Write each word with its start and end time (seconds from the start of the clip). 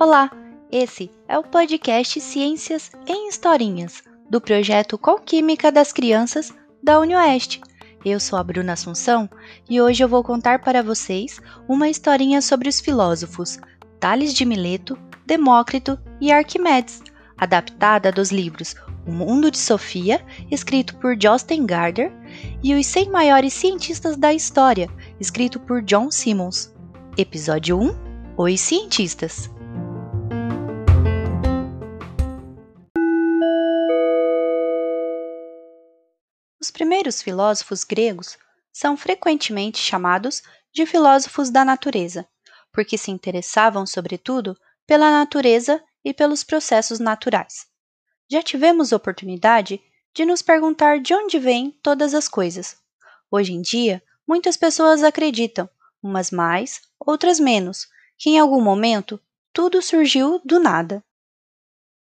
Olá, 0.00 0.30
esse 0.72 1.10
é 1.28 1.38
o 1.38 1.42
podcast 1.42 2.18
Ciências 2.20 2.90
em 3.06 3.28
Historinhas, 3.28 4.02
do 4.30 4.40
projeto 4.40 4.98
Química 5.26 5.70
das 5.70 5.92
Crianças 5.92 6.54
da 6.82 6.98
UniOeste. 6.98 7.60
Eu 8.02 8.18
sou 8.18 8.38
a 8.38 8.42
Bruna 8.42 8.72
Assunção 8.72 9.28
e 9.68 9.78
hoje 9.78 10.02
eu 10.02 10.08
vou 10.08 10.24
contar 10.24 10.60
para 10.60 10.82
vocês 10.82 11.38
uma 11.68 11.90
historinha 11.90 12.40
sobre 12.40 12.70
os 12.70 12.80
filósofos 12.80 13.58
Tales 14.00 14.32
de 14.32 14.46
Mileto, 14.46 14.98
Demócrito 15.26 15.98
e 16.18 16.32
Arquimedes, 16.32 17.02
adaptada 17.36 18.10
dos 18.10 18.30
livros 18.30 18.74
O 19.06 19.12
Mundo 19.12 19.50
de 19.50 19.58
Sofia, 19.58 20.24
escrito 20.50 20.96
por 20.96 21.14
Justin 21.20 21.66
Gardner, 21.66 22.10
e 22.62 22.74
Os 22.74 22.86
100 22.86 23.10
Maiores 23.10 23.52
Cientistas 23.52 24.16
da 24.16 24.32
História, 24.32 24.88
escrito 25.20 25.60
por 25.60 25.82
John 25.82 26.10
Simmons. 26.10 26.74
Episódio 27.16 27.78
1 27.78 28.34
Os 28.36 28.60
Cientistas. 28.60 29.50
Os 36.60 36.70
primeiros 36.70 37.20
filósofos 37.20 37.84
gregos 37.84 38.38
são 38.72 38.96
frequentemente 38.96 39.78
chamados 39.78 40.42
de 40.72 40.86
filósofos 40.86 41.50
da 41.50 41.64
natureza, 41.64 42.26
porque 42.72 42.98
se 42.98 43.10
interessavam, 43.10 43.86
sobretudo, 43.86 44.56
pela 44.86 45.10
natureza 45.10 45.82
e 46.04 46.12
pelos 46.12 46.42
processos 46.42 46.98
naturais. 46.98 47.66
Já 48.30 48.42
tivemos 48.42 48.92
oportunidade 48.92 49.80
de 50.14 50.24
nos 50.24 50.40
perguntar 50.40 51.00
de 51.00 51.12
onde 51.12 51.38
vêm 51.38 51.72
todas 51.82 52.14
as 52.14 52.28
coisas. 52.28 52.76
Hoje 53.30 53.52
em 53.52 53.60
dia, 53.60 54.00
muitas 54.26 54.56
pessoas 54.56 55.02
acreditam, 55.02 55.68
umas 56.00 56.30
mais, 56.30 56.82
outras 57.00 57.40
menos, 57.40 57.88
que 58.16 58.30
em 58.30 58.38
algum 58.38 58.62
momento 58.62 59.20
tudo 59.52 59.82
surgiu 59.82 60.40
do 60.44 60.60
nada. 60.60 61.04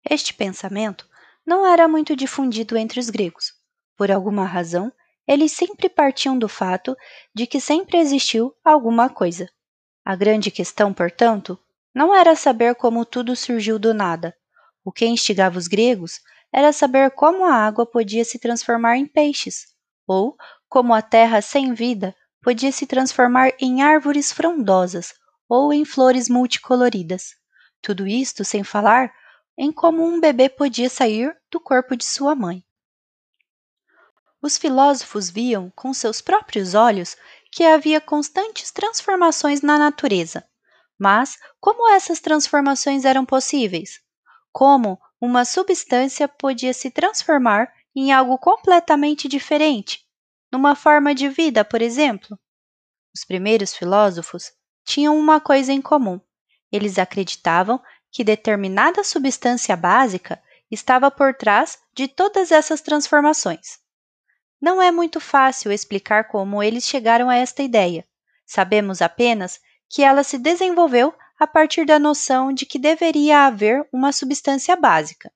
Este 0.09 0.33
pensamento 0.33 1.07
não 1.45 1.65
era 1.65 1.87
muito 1.87 2.15
difundido 2.15 2.77
entre 2.77 2.99
os 2.99 3.09
gregos. 3.09 3.53
Por 3.95 4.11
alguma 4.11 4.45
razão, 4.45 4.91
eles 5.25 5.53
sempre 5.53 5.87
partiam 5.87 6.37
do 6.37 6.49
fato 6.49 6.97
de 7.33 7.47
que 7.47 7.61
sempre 7.61 7.97
existiu 7.97 8.53
alguma 8.63 9.09
coisa. 9.09 9.49
A 10.03 10.15
grande 10.15 10.51
questão, 10.51 10.93
portanto, 10.93 11.57
não 11.95 12.13
era 12.13 12.35
saber 12.35 12.75
como 12.75 13.05
tudo 13.05 13.33
surgiu 13.35 13.79
do 13.79 13.93
nada. 13.93 14.35
O 14.83 14.91
que 14.91 15.05
instigava 15.05 15.57
os 15.57 15.67
gregos 15.67 16.19
era 16.53 16.71
saber 16.71 17.09
como 17.11 17.43
a 17.45 17.53
água 17.53 17.85
podia 17.85 18.23
se 18.23 18.37
transformar 18.37 18.97
em 18.97 19.07
peixes, 19.07 19.65
ou 20.05 20.37
como 20.69 20.93
a 20.93 21.01
terra 21.01 21.41
sem 21.41 21.73
vida 21.73 22.15
podia 22.41 22.71
se 22.71 22.85
transformar 22.85 23.51
em 23.59 23.81
árvores 23.81 24.31
frondosas 24.31 25.13
ou 25.49 25.73
em 25.73 25.83
flores 25.83 26.29
multicoloridas. 26.29 27.31
Tudo 27.81 28.05
isto 28.05 28.45
sem 28.45 28.63
falar 28.63 29.11
em 29.57 29.71
como 29.71 30.03
um 30.03 30.19
bebê 30.19 30.47
podia 30.47 30.89
sair 30.89 31.35
do 31.51 31.59
corpo 31.59 31.95
de 31.95 32.05
sua 32.05 32.35
mãe. 32.35 32.63
Os 34.41 34.57
filósofos 34.57 35.29
viam 35.29 35.71
com 35.75 35.93
seus 35.93 36.21
próprios 36.21 36.75
olhos 36.75 37.15
que 37.51 37.63
havia 37.63 38.01
constantes 38.01 38.71
transformações 38.71 39.61
na 39.61 39.77
natureza. 39.77 40.43
Mas 40.99 41.37
como 41.59 41.89
essas 41.89 42.19
transformações 42.19 43.05
eram 43.05 43.25
possíveis? 43.25 44.01
Como 44.51 44.99
uma 45.25 45.45
substância 45.45 46.27
podia 46.27 46.73
se 46.73 46.91
transformar 46.91 47.73
em 47.95 48.11
algo 48.11 48.37
completamente 48.37 49.25
diferente, 49.25 50.05
numa 50.51 50.75
forma 50.75 51.15
de 51.15 51.29
vida, 51.29 51.63
por 51.63 51.81
exemplo? 51.81 52.37
Os 53.15 53.23
primeiros 53.23 53.73
filósofos 53.73 54.51
tinham 54.83 55.17
uma 55.17 55.39
coisa 55.39 55.71
em 55.71 55.81
comum. 55.81 56.19
Eles 56.69 56.99
acreditavam 56.99 57.81
que 58.11 58.21
determinada 58.21 59.01
substância 59.01 59.77
básica 59.77 60.43
estava 60.69 61.09
por 61.09 61.33
trás 61.33 61.79
de 61.93 62.09
todas 62.09 62.51
essas 62.51 62.81
transformações. 62.81 63.79
Não 64.61 64.81
é 64.81 64.91
muito 64.91 65.21
fácil 65.21 65.71
explicar 65.71 66.27
como 66.27 66.61
eles 66.61 66.83
chegaram 66.83 67.29
a 67.29 67.37
esta 67.37 67.63
ideia. 67.63 68.05
Sabemos 68.45 69.01
apenas 69.01 69.61
que 69.89 70.03
ela 70.03 70.21
se 70.21 70.37
desenvolveu 70.37 71.15
a 71.43 71.47
partir 71.47 71.85
da 71.85 71.99
noção 71.99 72.53
de 72.53 72.65
que 72.65 72.79
deveria 72.79 73.45
haver 73.45 73.85
uma 73.91 74.13
substância 74.13 74.77
básica, 74.77 75.29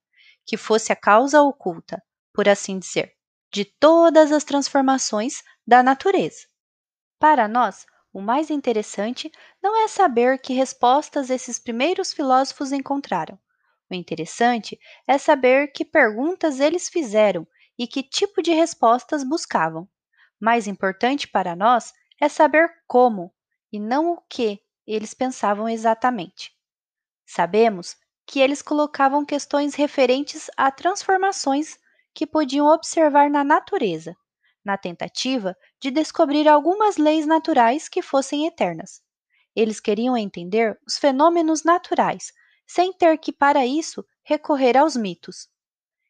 que 0.45 0.55
fosse 0.55 0.93
a 0.93 0.95
causa 0.95 1.41
oculta, 1.41 2.01
por 2.33 2.47
assim 2.47 2.79
dizer, 2.79 3.13
de 3.51 3.65
todas 3.65 4.31
as 4.31 4.45
transformações 4.45 5.43
da 5.67 5.83
natureza. 5.83 6.47
Para 7.19 7.45
nós, 7.45 7.85
o 8.13 8.21
mais 8.21 8.49
interessante 8.49 9.29
não 9.61 9.83
é 9.83 9.89
saber 9.89 10.39
que 10.39 10.53
respostas 10.53 11.29
esses 11.29 11.59
primeiros 11.59 12.13
filósofos 12.13 12.71
encontraram. 12.71 13.37
O 13.91 13.93
interessante 13.93 14.79
é 15.05 15.17
saber 15.17 15.73
que 15.73 15.83
perguntas 15.83 16.61
eles 16.61 16.87
fizeram 16.87 17.45
e 17.77 17.85
que 17.85 18.01
tipo 18.01 18.41
de 18.41 18.51
respostas 18.51 19.25
buscavam. 19.25 19.89
Mais 20.39 20.67
importante 20.67 21.27
para 21.27 21.53
nós 21.53 21.91
é 22.21 22.29
saber 22.29 22.69
como 22.87 23.29
e 23.73 23.77
não 23.77 24.13
o 24.13 24.21
que 24.29 24.61
eles 24.87 25.13
pensavam 25.13 25.67
exatamente. 25.69 26.53
Sabemos 27.27 27.95
que 28.25 28.39
eles 28.39 28.61
colocavam 28.61 29.25
questões 29.25 29.75
referentes 29.75 30.49
a 30.57 30.71
transformações 30.71 31.77
que 32.13 32.25
podiam 32.27 32.67
observar 32.67 33.29
na 33.29 33.43
natureza, 33.43 34.15
na 34.65 34.77
tentativa 34.77 35.55
de 35.79 35.91
descobrir 35.91 36.47
algumas 36.47 36.97
leis 36.97 37.25
naturais 37.27 37.87
que 37.89 38.01
fossem 38.01 38.47
eternas. 38.47 39.01
Eles 39.55 39.79
queriam 39.79 40.17
entender 40.17 40.79
os 40.87 40.97
fenômenos 40.97 41.63
naturais, 41.63 42.33
sem 42.67 42.93
ter 42.93 43.17
que, 43.19 43.33
para 43.33 43.65
isso, 43.65 44.05
recorrer 44.23 44.77
aos 44.77 44.95
mitos. 44.95 45.49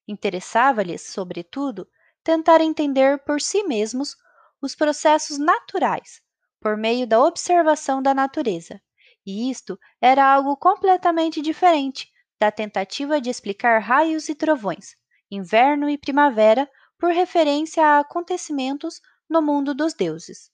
Interessava-lhes, 0.08 1.04
sobretudo, 1.04 1.88
tentar 2.24 2.62
entender 2.62 3.24
por 3.24 3.40
si 3.42 3.64
mesmos 3.64 4.16
os 4.62 4.76
processos 4.76 5.38
naturais, 5.38 6.22
por 6.60 6.78
meio 6.78 7.08
da 7.08 7.24
observação 7.24 8.02
da 8.02 8.14
natureza. 8.14 8.82
E 9.26 9.50
isto 9.50 9.80
era 10.02 10.26
algo 10.26 10.56
completamente 10.56 11.42
diferente 11.42 12.10
da 12.40 12.52
tentativa 12.52 13.20
de 13.20 13.30
explicar 13.30 13.80
raios 13.80 14.30
e 14.30 14.36
trovões, 14.36 14.96
inverno 15.30 15.90
e 15.90 15.98
primavera, 15.98 16.70
por 16.98 17.12
referência 17.12 17.86
a 17.86 18.00
acontecimentos 18.00 19.02
no 19.30 19.42
mundo 19.42 19.74
dos 19.74 19.94
deuses. 19.94 20.52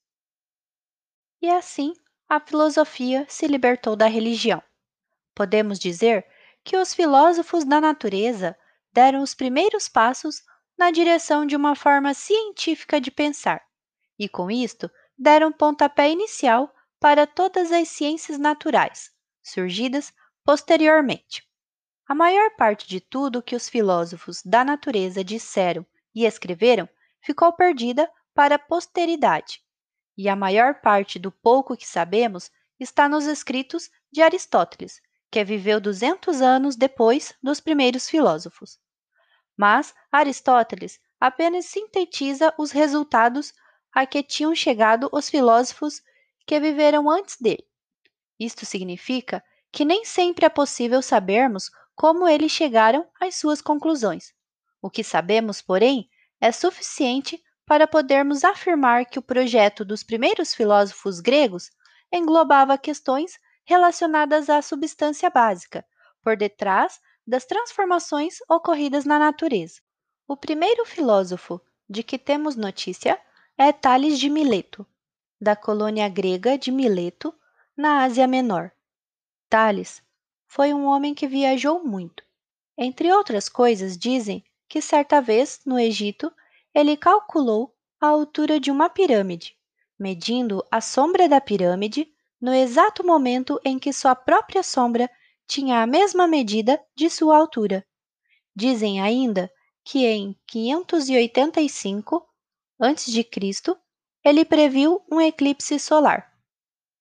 E 1.42 1.50
assim, 1.50 1.94
a 2.28 2.40
filosofia 2.40 3.26
se 3.30 3.48
libertou 3.48 3.96
da 3.96 4.08
religião. 4.08 4.62
Podemos 5.36 5.78
dizer 5.78 6.26
que 6.64 6.78
os 6.78 6.94
filósofos 6.94 7.66
da 7.66 7.82
natureza 7.82 8.58
deram 8.92 9.22
os 9.22 9.36
primeiros 9.36 9.90
passos 9.90 10.42
na 10.78 10.90
direção 10.90 11.46
de 11.46 11.56
uma 11.56 11.76
forma 11.76 12.14
científica 12.14 13.00
de 13.00 13.12
pensar, 13.12 13.62
e 14.18 14.28
com 14.30 14.50
isto 14.50 14.90
deram 15.18 15.52
pontapé 15.52 16.10
inicial 16.10 16.74
para 17.00 17.28
todas 17.28 17.72
as 17.72 17.90
ciências 17.90 18.38
naturais, 18.38 19.12
surgidas 19.42 20.14
posteriormente. 20.44 21.44
A 22.08 22.16
maior 22.16 22.56
parte 22.56 22.88
de 22.88 23.00
tudo 23.00 23.42
que 23.42 23.56
os 23.56 23.70
filósofos 23.70 24.42
da 24.44 24.64
natureza 24.64 25.24
disseram 25.24 25.86
e 26.14 26.26
escreveram 26.26 26.88
ficou 27.22 27.54
perdida 27.54 28.10
para 28.34 28.56
a 28.56 28.60
posteridade, 28.60 29.62
e 30.18 30.28
a 30.28 30.36
maior 30.36 30.82
parte 30.82 31.18
do 31.18 31.32
pouco 31.32 31.78
que 31.78 31.88
sabemos 31.88 32.52
está 32.80 33.08
nos 33.08 33.26
escritos 33.26 33.90
de 34.12 34.22
Aristóteles, 34.22 35.02
que 35.32 35.44
viveu 35.44 35.80
200 35.80 36.42
anos 36.42 36.76
depois 36.76 37.34
dos 37.42 37.60
primeiros 37.60 38.10
filósofos 38.10 38.80
mas 39.58 39.94
Aristóteles 40.12 41.00
apenas 41.20 41.66
sintetiza 41.66 42.54
os 42.58 42.72
resultados 42.72 43.54
a 43.94 44.06
que 44.06 44.24
tinham 44.24 44.56
chegado 44.56 45.10
os 45.12 45.30
filósofos 45.30 46.02
que 46.46 46.60
viveram 46.60 47.10
antes 47.10 47.38
dele. 47.40 47.66
Isto 48.40 48.66
significa 48.66 49.44
que 49.72 49.86
nem 49.86 50.04
sempre 50.06 50.46
é 50.46 50.50
possível 50.50 51.02
sabermos 51.02 51.70
como 51.96 52.28
eles 52.28 52.52
chegaram 52.52 53.08
às 53.20 53.36
suas 53.36 53.62
conclusões. 53.62 54.34
O 54.82 54.90
que 54.90 55.04
sabemos, 55.04 55.62
porém, 55.62 56.10
é 56.42 56.52
suficiente 56.52 57.42
para 57.66 57.88
podermos 57.88 58.44
afirmar 58.44 59.06
que 59.06 59.18
o 59.18 59.22
projeto 59.22 59.86
dos 59.86 60.04
primeiros 60.04 60.54
filósofos 60.54 61.20
gregos 61.20 61.70
englobava 62.12 62.78
questões 62.78 63.40
relacionadas 63.66 64.50
à 64.50 64.62
substância 64.62 65.30
básica, 65.30 65.86
por 66.22 66.36
detrás 66.36 67.00
das 67.26 67.46
transformações 67.46 68.40
ocorridas 68.50 69.06
na 69.06 69.18
natureza. 69.18 69.80
O 70.28 70.36
primeiro 70.36 70.86
filósofo 70.86 71.62
de 71.90 72.04
que 72.04 72.18
temos 72.18 72.56
notícia 72.56 73.20
é 73.64 73.72
Tales 73.72 74.20
de 74.20 74.30
Mileto, 74.30 74.86
da 75.40 75.56
colônia 75.56 76.10
grega 76.10 76.58
de 76.58 76.70
Mileto, 76.70 77.34
na 77.78 78.04
Ásia 78.04 78.28
Menor. 78.28 78.74
Tales 79.50 80.04
foi 80.46 80.74
um 80.74 80.84
homem 80.86 81.14
que 81.14 81.26
viajou 81.26 81.82
muito. 81.82 82.26
Entre 82.78 83.10
outras 83.14 83.48
coisas, 83.48 83.98
dizem 83.98 84.44
que 84.68 84.82
certa 84.82 85.22
vez, 85.22 85.62
no 85.66 85.80
Egito, 85.80 86.30
ele 86.76 86.98
calculou 86.98 87.74
a 88.02 88.08
altura 88.08 88.60
de 88.60 88.70
uma 88.70 88.90
pirâmide, 88.90 89.56
medindo 89.98 90.62
a 90.70 90.82
sombra 90.82 91.30
da 91.30 91.40
pirâmide 91.40 92.14
no 92.42 92.54
exato 92.54 93.02
momento 93.02 93.62
em 93.64 93.80
que 93.80 93.94
sua 93.94 94.14
própria 94.14 94.62
sombra 94.62 95.10
tinha 95.48 95.82
a 95.82 95.88
mesma 95.88 96.28
medida 96.28 96.84
de 96.94 97.10
sua 97.10 97.38
altura. 97.38 97.88
Dizem 98.54 99.00
ainda 99.00 99.50
que 99.86 100.06
em 100.06 100.38
585 100.48 102.28
a.C., 102.84 103.26
ele 104.24 104.46
previu 104.46 105.04
um 105.12 105.20
eclipse 105.20 105.80
solar. 105.80 106.32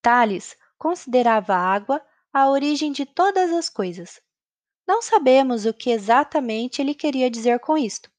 Tales 0.01 0.57
considerava 0.79 1.55
a 1.55 1.73
água 1.75 2.05
a 2.33 2.49
origem 2.49 2.91
de 2.91 3.05
todas 3.05 3.53
as 3.53 3.69
coisas. 3.69 4.21
Não 4.87 5.03
sabemos 5.03 5.67
o 5.67 5.75
que 5.75 5.91
exatamente 5.91 6.81
ele 6.81 6.95
queria 6.95 7.31
dizer 7.31 7.61
com 7.61 7.77
isto. 7.77 8.11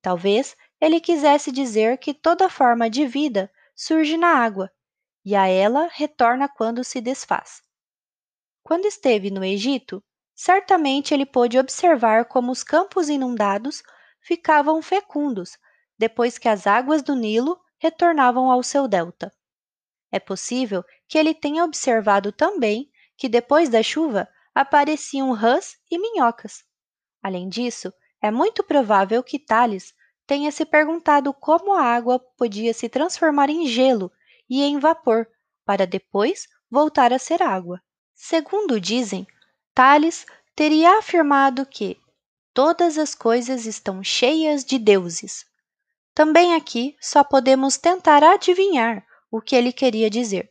Talvez 0.00 0.56
ele 0.80 1.00
quisesse 1.00 1.52
dizer 1.52 1.98
que 1.98 2.14
toda 2.14 2.48
forma 2.48 2.88
de 2.88 3.06
vida 3.06 3.50
surge 3.74 4.16
na 4.16 4.28
água 4.28 4.70
e 5.24 5.34
a 5.36 5.46
ela 5.46 5.88
retorna 5.92 6.48
quando 6.48 6.82
se 6.82 7.00
desfaz. 7.00 7.62
Quando 8.62 8.86
esteve 8.86 9.30
no 9.30 9.44
Egito, 9.44 10.02
certamente 10.34 11.12
ele 11.12 11.26
pôde 11.26 11.58
observar 11.58 12.24
como 12.24 12.50
os 12.50 12.62
campos 12.62 13.08
inundados 13.08 13.82
ficavam 14.20 14.80
fecundos 14.82 15.58
depois 15.98 16.38
que 16.38 16.48
as 16.48 16.66
águas 16.66 17.02
do 17.02 17.14
Nilo 17.14 17.58
retornavam 17.78 18.50
ao 18.50 18.62
seu 18.62 18.86
delta. 18.86 19.32
É 20.10 20.18
possível 20.18 20.84
que 21.06 21.18
ele 21.18 21.34
tenha 21.34 21.64
observado 21.64 22.32
também 22.32 22.90
que 23.16 23.28
depois 23.28 23.68
da 23.68 23.82
chuva 23.82 24.28
apareciam 24.54 25.32
rãs 25.32 25.76
e 25.90 25.98
minhocas. 25.98 26.64
Além 27.22 27.48
disso, 27.48 27.92
é 28.22 28.30
muito 28.30 28.62
provável 28.62 29.22
que 29.22 29.38
Tales 29.38 29.92
tenha 30.26 30.50
se 30.50 30.64
perguntado 30.64 31.32
como 31.32 31.72
a 31.74 31.82
água 31.82 32.18
podia 32.36 32.72
se 32.74 32.88
transformar 32.88 33.50
em 33.50 33.66
gelo 33.66 34.12
e 34.48 34.62
em 34.62 34.78
vapor, 34.78 35.26
para 35.64 35.86
depois 35.86 36.46
voltar 36.70 37.12
a 37.12 37.18
ser 37.18 37.42
água. 37.42 37.80
Segundo 38.14 38.80
dizem, 38.80 39.26
Tales 39.74 40.26
teria 40.54 40.98
afirmado 40.98 41.64
que 41.64 41.98
todas 42.52 42.98
as 42.98 43.14
coisas 43.14 43.64
estão 43.66 44.02
cheias 44.02 44.64
de 44.64 44.78
deuses. 44.78 45.47
Também 46.18 46.56
aqui 46.56 46.96
só 47.00 47.22
podemos 47.22 47.76
tentar 47.76 48.24
adivinhar 48.24 49.06
o 49.30 49.40
que 49.40 49.54
ele 49.54 49.72
queria 49.72 50.10
dizer. 50.10 50.50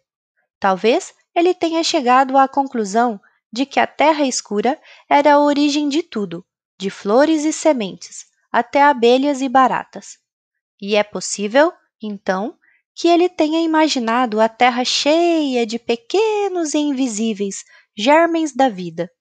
Talvez 0.57 1.13
ele 1.35 1.53
tenha 1.53 1.83
chegado 1.83 2.37
à 2.37 2.47
conclusão 2.47 3.19
de 3.51 3.65
que 3.65 3.77
a 3.77 3.85
terra 3.85 4.23
escura 4.25 4.79
era 5.09 5.33
a 5.33 5.39
origem 5.39 5.89
de 5.89 6.01
tudo, 6.01 6.45
de 6.79 6.89
flores 6.89 7.43
e 7.43 7.51
sementes, 7.51 8.27
até 8.49 8.81
abelhas 8.81 9.41
e 9.41 9.49
baratas. 9.49 10.17
E 10.81 10.95
é 10.95 11.03
possível, 11.03 11.73
então, 12.01 12.57
que 12.95 13.09
ele 13.09 13.27
tenha 13.27 13.59
imaginado 13.59 14.39
a 14.39 14.47
terra 14.47 14.85
cheia 14.85 15.65
de 15.65 15.77
pequenos 15.77 16.73
e 16.73 16.77
invisíveis 16.77 17.65
germens 17.93 18.55
da 18.55 18.69
vida. 18.69 19.11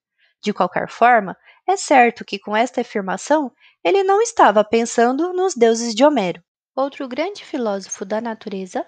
De 0.41 0.53
qualquer 0.53 0.89
forma, 0.89 1.37
é 1.67 1.77
certo 1.77 2.25
que 2.25 2.39
com 2.39 2.57
esta 2.57 2.81
afirmação 2.81 3.53
ele 3.83 4.03
não 4.03 4.23
estava 4.23 4.63
pensando 4.63 5.33
nos 5.33 5.55
deuses 5.55 5.95
de 5.95 6.05
Homero. 6.05 6.43
Outro 6.75 7.09
grande 7.09 7.45
filósofo 7.45 8.05
da 8.05 8.21
natureza 8.21 8.87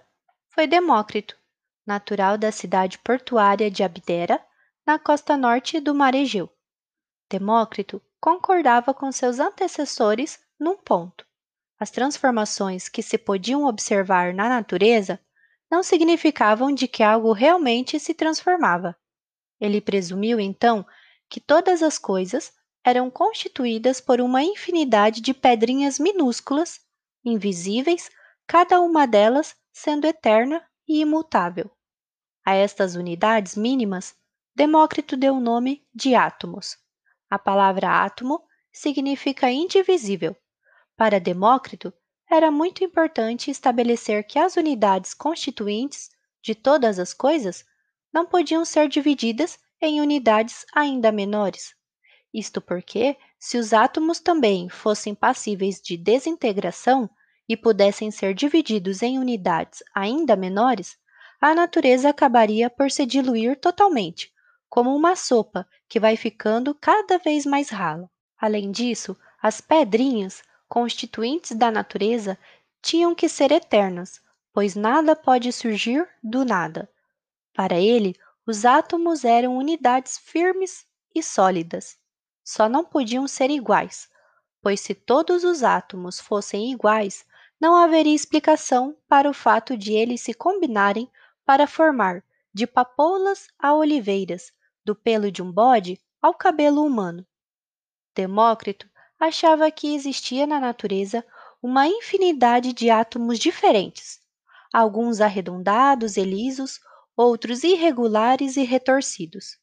foi 0.50 0.66
Demócrito, 0.66 1.36
natural 1.86 2.36
da 2.36 2.52
cidade 2.52 2.98
portuária 2.98 3.70
de 3.70 3.82
Abdera, 3.82 4.44
na 4.86 4.98
costa 4.98 5.36
norte 5.36 5.80
do 5.80 5.94
Mar 5.94 6.14
Egeu. 6.14 6.50
Demócrito 7.30 8.00
concordava 8.20 8.92
com 8.94 9.10
seus 9.12 9.38
antecessores 9.38 10.38
num 10.58 10.76
ponto. 10.76 11.26
As 11.78 11.90
transformações 11.90 12.88
que 12.88 13.02
se 13.02 13.16
podiam 13.16 13.64
observar 13.64 14.34
na 14.34 14.48
natureza 14.48 15.20
não 15.70 15.82
significavam 15.82 16.74
de 16.74 16.88
que 16.88 17.02
algo 17.02 17.32
realmente 17.32 18.00
se 18.00 18.14
transformava. 18.14 18.96
Ele 19.60 19.80
presumiu, 19.80 20.40
então, 20.40 20.86
que 21.28 21.40
todas 21.40 21.82
as 21.82 21.98
coisas 21.98 22.52
eram 22.84 23.10
constituídas 23.10 24.00
por 24.00 24.20
uma 24.20 24.42
infinidade 24.42 25.20
de 25.20 25.34
pedrinhas 25.34 25.98
minúsculas, 25.98 26.80
invisíveis, 27.24 28.10
cada 28.46 28.80
uma 28.80 29.06
delas 29.06 29.54
sendo 29.72 30.06
eterna 30.06 30.66
e 30.86 31.00
imutável. 31.00 31.70
A 32.44 32.54
estas 32.54 32.94
unidades 32.94 33.56
mínimas, 33.56 34.16
Demócrito 34.54 35.16
deu 35.16 35.34
o 35.34 35.40
nome 35.40 35.86
de 35.94 36.14
átomos. 36.14 36.76
A 37.30 37.38
palavra 37.38 38.04
átomo 38.04 38.42
significa 38.72 39.50
indivisível. 39.50 40.34
Para 40.96 41.20
Demócrito, 41.20 41.92
era 42.30 42.50
muito 42.50 42.82
importante 42.82 43.50
estabelecer 43.50 44.24
que 44.26 44.38
as 44.38 44.56
unidades 44.56 45.14
constituintes 45.14 46.10
de 46.42 46.54
todas 46.54 46.98
as 46.98 47.14
coisas 47.14 47.64
não 48.12 48.26
podiam 48.26 48.64
ser 48.64 48.88
divididas 48.88 49.58
em 49.80 50.00
unidades 50.00 50.66
ainda 50.74 51.12
menores. 51.12 51.77
Isto 52.32 52.60
porque, 52.60 53.16
se 53.38 53.56
os 53.56 53.72
átomos 53.72 54.20
também 54.20 54.68
fossem 54.68 55.14
passíveis 55.14 55.80
de 55.80 55.96
desintegração 55.96 57.08
e 57.48 57.56
pudessem 57.56 58.10
ser 58.10 58.34
divididos 58.34 59.02
em 59.02 59.18
unidades 59.18 59.82
ainda 59.94 60.36
menores, 60.36 60.98
a 61.40 61.54
natureza 61.54 62.10
acabaria 62.10 62.68
por 62.68 62.90
se 62.90 63.06
diluir 63.06 63.58
totalmente, 63.58 64.32
como 64.68 64.94
uma 64.94 65.16
sopa 65.16 65.66
que 65.88 65.98
vai 65.98 66.16
ficando 66.16 66.74
cada 66.74 67.16
vez 67.18 67.46
mais 67.46 67.70
rala. 67.70 68.10
Além 68.38 68.70
disso, 68.70 69.16
as 69.40 69.60
pedrinhas, 69.60 70.42
constituintes 70.68 71.56
da 71.56 71.70
natureza, 71.70 72.38
tinham 72.82 73.14
que 73.14 73.28
ser 73.28 73.50
eternas, 73.50 74.20
pois 74.52 74.74
nada 74.74 75.16
pode 75.16 75.50
surgir 75.52 76.06
do 76.22 76.44
nada. 76.44 76.90
Para 77.54 77.80
ele, 77.80 78.14
os 78.46 78.64
átomos 78.64 79.24
eram 79.24 79.56
unidades 79.56 80.18
firmes 80.18 80.84
e 81.14 81.22
sólidas. 81.22 81.96
Só 82.50 82.66
não 82.66 82.82
podiam 82.82 83.28
ser 83.28 83.50
iguais, 83.50 84.08
pois 84.62 84.80
se 84.80 84.94
todos 84.94 85.44
os 85.44 85.62
átomos 85.62 86.18
fossem 86.18 86.72
iguais, 86.72 87.26
não 87.60 87.76
haveria 87.76 88.14
explicação 88.14 88.96
para 89.06 89.28
o 89.28 89.34
fato 89.34 89.76
de 89.76 89.92
eles 89.92 90.22
se 90.22 90.32
combinarem 90.32 91.10
para 91.44 91.66
formar, 91.66 92.24
de 92.54 92.66
papoulas 92.66 93.48
a 93.58 93.74
oliveiras, 93.74 94.50
do 94.82 94.94
pelo 94.94 95.30
de 95.30 95.42
um 95.42 95.52
bode 95.52 96.00
ao 96.22 96.32
cabelo 96.32 96.82
humano. 96.86 97.22
Demócrito 98.14 98.88
achava 99.20 99.70
que 99.70 99.94
existia 99.94 100.46
na 100.46 100.58
natureza 100.58 101.22
uma 101.62 101.86
infinidade 101.86 102.72
de 102.72 102.88
átomos 102.88 103.38
diferentes, 103.38 104.22
alguns 104.72 105.20
arredondados 105.20 106.16
e 106.16 106.24
lisos, 106.24 106.80
outros 107.14 107.62
irregulares 107.62 108.56
e 108.56 108.62
retorcidos. 108.62 109.57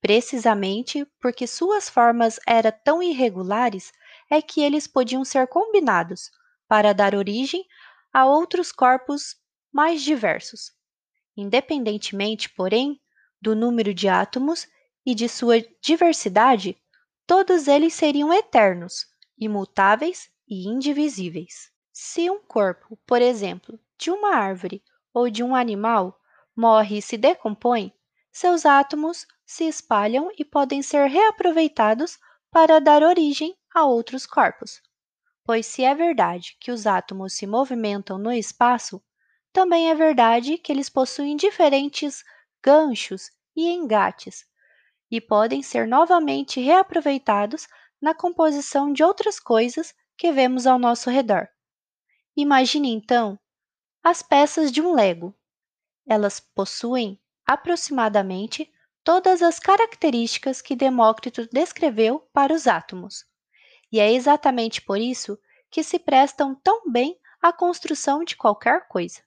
Precisamente 0.00 1.06
porque 1.20 1.46
suas 1.46 1.88
formas 1.88 2.38
eram 2.46 2.72
tão 2.84 3.02
irregulares 3.02 3.92
é 4.30 4.40
que 4.40 4.60
eles 4.62 4.86
podiam 4.86 5.24
ser 5.24 5.46
combinados 5.48 6.30
para 6.68 6.92
dar 6.92 7.14
origem 7.14 7.64
a 8.12 8.26
outros 8.26 8.70
corpos 8.70 9.36
mais 9.72 10.02
diversos. 10.02 10.72
Independentemente, 11.36 12.48
porém, 12.50 13.00
do 13.40 13.54
número 13.56 13.94
de 13.94 14.08
átomos 14.08 14.66
e 15.04 15.14
de 15.14 15.28
sua 15.28 15.64
diversidade, 15.80 16.76
todos 17.26 17.66
eles 17.66 17.94
seriam 17.94 18.32
eternos, 18.32 19.06
imutáveis 19.38 20.28
e 20.46 20.68
indivisíveis. 20.68 21.70
Se 21.92 22.28
um 22.28 22.40
corpo, 22.40 22.98
por 23.06 23.22
exemplo, 23.22 23.78
de 23.98 24.10
uma 24.10 24.34
árvore 24.34 24.82
ou 25.12 25.30
de 25.30 25.42
um 25.42 25.54
animal 25.54 26.18
morre 26.56 26.98
e 26.98 27.02
se 27.02 27.16
decompõe, 27.16 27.92
seus 28.32 28.64
átomos 28.64 29.26
se 29.44 29.64
espalham 29.64 30.30
e 30.38 30.44
podem 30.44 30.82
ser 30.82 31.08
reaproveitados 31.08 32.18
para 32.50 32.80
dar 32.80 33.02
origem 33.02 33.56
a 33.74 33.84
outros 33.84 34.26
corpos. 34.26 34.80
Pois, 35.44 35.66
se 35.66 35.82
é 35.82 35.94
verdade 35.94 36.56
que 36.60 36.70
os 36.70 36.86
átomos 36.86 37.34
se 37.34 37.46
movimentam 37.46 38.18
no 38.18 38.32
espaço, 38.32 39.02
também 39.52 39.90
é 39.90 39.94
verdade 39.94 40.58
que 40.58 40.70
eles 40.70 40.88
possuem 40.88 41.36
diferentes 41.36 42.22
ganchos 42.62 43.30
e 43.56 43.68
engates, 43.68 44.46
e 45.10 45.20
podem 45.20 45.62
ser 45.62 45.88
novamente 45.88 46.60
reaproveitados 46.60 47.66
na 48.00 48.14
composição 48.14 48.92
de 48.92 49.02
outras 49.02 49.40
coisas 49.40 49.92
que 50.16 50.30
vemos 50.30 50.66
ao 50.66 50.78
nosso 50.78 51.10
redor. 51.10 51.48
Imagine 52.36 52.92
então 52.92 53.38
as 54.02 54.22
peças 54.22 54.70
de 54.70 54.80
um 54.80 54.94
Lego. 54.94 55.34
Elas 56.06 56.40
possuem 56.40 57.20
aproximadamente 57.50 58.72
todas 59.02 59.42
as 59.42 59.58
características 59.58 60.62
que 60.62 60.76
Demócrito 60.76 61.48
descreveu 61.48 62.20
para 62.32 62.54
os 62.54 62.68
átomos. 62.68 63.24
E 63.90 63.98
é 63.98 64.12
exatamente 64.12 64.80
por 64.80 65.00
isso 65.00 65.36
que 65.68 65.82
se 65.82 65.98
prestam 65.98 66.54
tão 66.54 66.88
bem 66.88 67.18
à 67.42 67.52
construção 67.52 68.22
de 68.22 68.36
qualquer 68.36 68.86
coisa. 68.86 69.20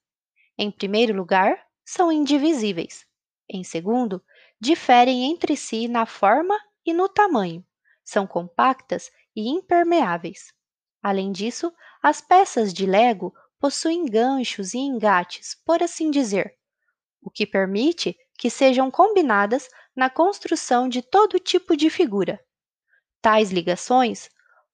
Em 0.58 0.72
primeiro 0.72 1.14
lugar, 1.14 1.68
são 1.84 2.10
indivisíveis. 2.10 3.06
Em 3.50 3.62
segundo, 3.62 4.24
diferem 4.58 5.26
entre 5.26 5.58
si 5.58 5.90
na 5.90 6.06
forma 6.06 6.58
e 6.86 6.94
no 6.94 7.10
tamanho. 7.10 7.62
São 8.06 8.26
compactas 8.26 9.12
e 9.36 9.50
impermeáveis. 9.50 10.54
Além 11.02 11.30
disso, 11.34 11.74
as 12.02 12.22
peças 12.22 12.74
de 12.74 12.86
Lego 12.86 13.34
possuem 13.60 14.06
ganchos 14.06 14.74
e 14.74 14.78
engates, 14.78 15.62
por 15.66 15.84
assim 15.84 16.10
dizer, 16.10 16.58
o 17.24 17.32
que 17.32 17.46
permite 17.48 18.18
que 18.38 18.50
sejam 18.50 18.92
combinadas 18.92 19.70
na 19.96 20.10
construção 20.10 20.90
de 20.90 21.02
todo 21.02 21.40
tipo 21.40 21.78
de 21.78 21.90
figura. 21.90 22.44
Tais 23.22 23.52
ligações 23.52 24.30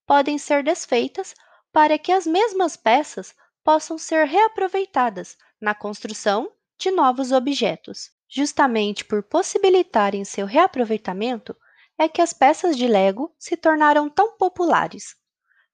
podem 0.06 0.38
ser 0.38 0.64
desfeitas 0.64 1.36
para 1.72 2.00
que 2.00 2.12
as 2.12 2.26
mesmas 2.26 2.76
peças 2.76 3.36
possam 3.64 3.98
ser 3.98 4.26
reaproveitadas 4.26 5.38
na 5.62 5.76
construção 5.76 6.52
de 6.78 6.90
novos 6.90 7.32
objetos. 7.32 8.10
Justamente 8.28 9.04
por 9.06 9.24
possibilitarem 9.24 10.24
seu 10.24 10.46
reaproveitamento, 10.46 11.56
é 11.98 12.08
que 12.08 12.22
as 12.22 12.32
peças 12.32 12.78
de 12.78 12.88
Lego 12.88 13.34
se 13.38 13.58
tornaram 13.58 14.10
tão 14.10 14.38
populares. 14.38 15.16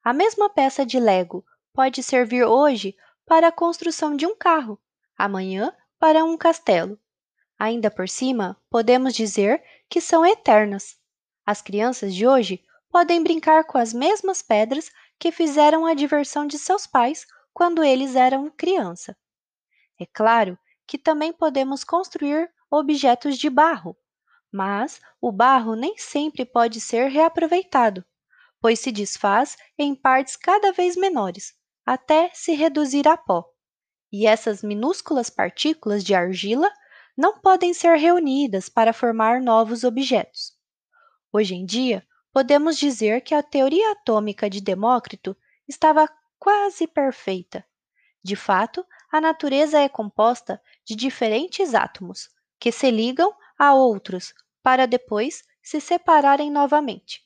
A 0.03 0.12
mesma 0.12 0.50
peça 0.50 0.86
de 0.86 1.00
Lego 1.00 1.46
pode 1.74 2.01
servir 2.01 2.44
hoje 2.44 2.96
para 3.25 3.48
a 3.48 3.51
construção 3.51 4.15
de 4.15 4.25
um 4.25 4.36
carro, 4.36 4.79
amanhã 5.17 5.74
para 6.06 6.24
um 6.24 6.38
castelo. 6.38 7.00
Ainda 7.58 7.90
por 7.90 8.08
cima, 8.08 8.56
podemos 8.70 9.12
dizer 9.16 9.64
que 9.90 10.00
são 10.00 10.24
eternas. 10.24 10.96
As 11.44 11.64
crianças 11.64 12.14
de 12.14 12.28
hoje 12.28 12.64
podem 12.92 13.24
brincar 13.24 13.64
com 13.64 13.80
as 13.80 13.92
mesmas 13.92 14.44
pedras 14.44 14.92
que 15.18 15.32
fizeram 15.32 15.84
a 15.84 15.96
diversão 15.96 16.46
de 16.46 16.60
seus 16.60 16.86
pais 16.86 17.26
quando 17.52 17.84
eles 17.84 18.16
eram 18.16 18.52
criança. 18.52 19.18
É 20.00 20.06
claro 20.06 20.56
que 20.86 21.00
também 21.00 21.34
podemos 21.34 21.84
construir 21.84 22.54
objetos 22.70 23.36
de 23.36 23.50
barro, 23.50 23.98
mas 24.52 25.02
o 25.20 25.32
barro 25.32 25.74
nem 25.74 25.98
sempre 25.98 26.46
pode 26.46 26.80
ser 26.80 27.08
reaproveitado, 27.08 28.06
pois 28.62 28.80
se 28.80 28.92
desfaz 28.92 29.58
em 29.76 29.96
partes 29.96 30.36
cada 30.36 30.72
vez 30.72 30.96
menores, 30.96 31.56
até 31.84 32.30
se 32.32 32.54
reduzir 32.54 33.08
a 33.08 33.18
pó. 33.18 33.55
E 34.17 34.25
essas 34.25 34.63
minúsculas 34.63 35.29
partículas 35.29 36.01
de 36.01 36.15
argila 36.15 36.72
não 37.17 37.38
podem 37.38 37.74
ser 37.74 37.98
reunidas 37.98 38.69
para 38.69 38.93
formar 38.93 39.41
novos 39.41 39.84
objetos. 39.84 40.53
Hoje 41.34 41.53
em 41.53 41.65
dia, 41.65 42.01
podemos 42.31 42.77
dizer 42.77 43.19
que 43.19 43.36
a 43.36 43.43
teoria 43.43 43.91
atômica 43.91 44.50
de 44.50 44.62
Demócrito 44.62 45.36
estava 45.67 46.10
quase 46.39 46.88
perfeita. 46.88 47.65
De 48.24 48.38
fato, 48.38 48.86
a 49.12 49.19
natureza 49.19 49.81
é 49.81 49.89
composta 49.89 50.62
de 50.86 50.95
diferentes 50.95 51.75
átomos, 51.75 52.29
que 52.57 52.72
se 52.72 52.89
ligam 52.89 53.36
a 53.60 53.74
outros 53.74 54.34
para 54.63 54.86
depois 54.86 55.43
se 55.62 55.81
separarem 55.81 56.50
novamente. 56.50 57.22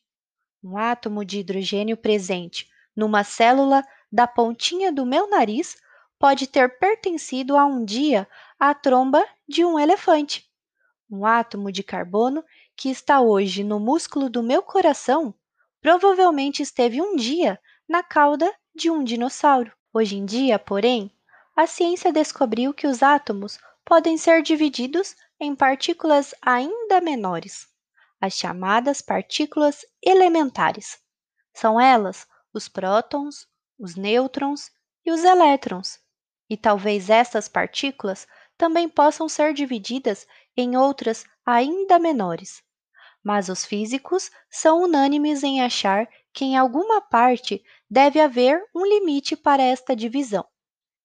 Um 0.63 0.75
átomo 0.75 1.24
de 1.24 1.38
hidrogênio 1.38 1.96
presente 1.96 2.67
numa 2.96 3.24
célula 3.24 3.86
da 4.12 4.25
pontinha 4.25 4.91
do 4.91 5.05
meu 5.05 5.29
nariz 5.29 5.77
pode 6.20 6.48
ter 6.48 6.78
pertencido 6.78 7.58
a 7.58 7.66
um 7.66 7.86
dia 7.86 8.28
à 8.60 8.76
tromba 8.76 9.26
de 9.48 9.64
um 9.64 9.80
elefante. 9.80 10.48
Um 11.10 11.26
átomo 11.26 11.72
de 11.72 11.82
carbono 11.82 12.44
que 12.76 12.90
está 12.90 13.22
hoje 13.22 13.64
no 13.64 13.80
músculo 13.80 14.30
do 14.30 14.44
meu 14.44 14.62
coração 14.62 15.34
provavelmente 15.82 16.62
esteve 16.62 17.02
um 17.02 17.16
dia 17.16 17.58
na 17.88 18.04
cauda 18.04 18.54
de 18.76 18.92
um 18.92 19.04
dinossauro. 19.04 19.72
Hoje 19.94 20.18
em 20.18 20.26
dia, 20.26 20.60
porém, 20.60 21.10
a 21.56 21.66
ciência 21.66 22.12
descobriu 22.12 22.74
que 22.74 22.86
os 22.86 23.02
átomos 23.02 23.58
podem 23.84 24.18
ser 24.18 24.44
divididos 24.44 25.16
em 25.40 25.56
partículas 25.56 26.36
ainda 26.42 27.02
menores, 27.02 27.68
as 28.22 28.34
chamadas 28.34 29.02
partículas 29.02 29.86
elementares. 30.04 31.00
São 31.54 31.80
elas 31.80 32.28
os 32.54 32.68
prótons, 32.68 33.48
os 33.80 33.96
nêutrons 33.96 34.70
e 35.06 35.12
os 35.12 35.24
elétrons, 35.24 36.00
e 36.50 36.58
talvez 36.58 37.10
estas 37.10 37.48
partículas 37.48 38.27
também 38.58 38.89
possam 38.89 39.29
ser 39.29 39.53
divididas 39.53 40.27
em 40.58 40.75
outras 40.75 41.25
ainda 41.46 42.00
menores. 42.00 42.62
Mas 43.24 43.50
os 43.50 43.63
físicos 43.65 44.32
são 44.50 44.82
unânimes 44.82 45.44
em 45.44 45.62
achar 45.62 46.08
que 46.34 46.46
em 46.46 46.58
alguma 46.58 47.01
parte 47.01 47.63
deve 47.89 48.20
haver 48.20 48.63
um 48.74 48.86
limite 48.86 49.36
para 49.36 49.62
esta 49.62 49.96
divisão. 49.96 50.46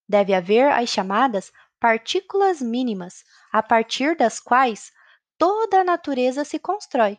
Deve 0.09 0.35
haver 0.35 0.71
as 0.71 0.89
chamadas 0.89 1.53
partículas 1.81 2.63
mínimas, 2.63 3.25
a 3.53 3.63
partir 3.63 4.17
das 4.17 4.41
quais 4.41 4.93
toda 5.37 5.81
a 5.81 5.85
natureza 5.85 6.45
se 6.45 6.59
constrói. 6.59 7.19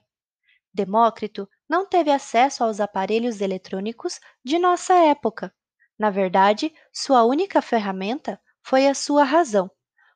Demócrito 0.74 1.48
não 1.70 1.86
teve 1.86 2.12
acesso 2.12 2.64
aos 2.64 2.80
aparelhos 2.80 3.42
eletrônicos 3.42 4.20
de 4.44 4.58
nossa 4.60 4.94
época, 4.94 5.54
na 5.98 6.10
verdade, 6.10 6.74
sua 6.92 7.24
única 7.24 7.62
ferramenta 7.62 8.40
foi 8.62 8.88
a 8.88 8.94
sua 8.94 9.24
razão, 9.24 9.70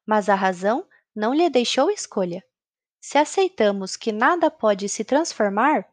mas 0.06 0.28
a 0.28 0.36
razão 0.36 0.86
não 1.16 1.34
lhe 1.34 1.50
deixou 1.50 1.90
escolha. 1.90 2.44
Se 3.02 3.18
aceitamos 3.18 3.96
que 3.96 4.12
nada 4.12 4.52
pode 4.52 4.90
se 4.90 5.04
transformar, 5.04 5.88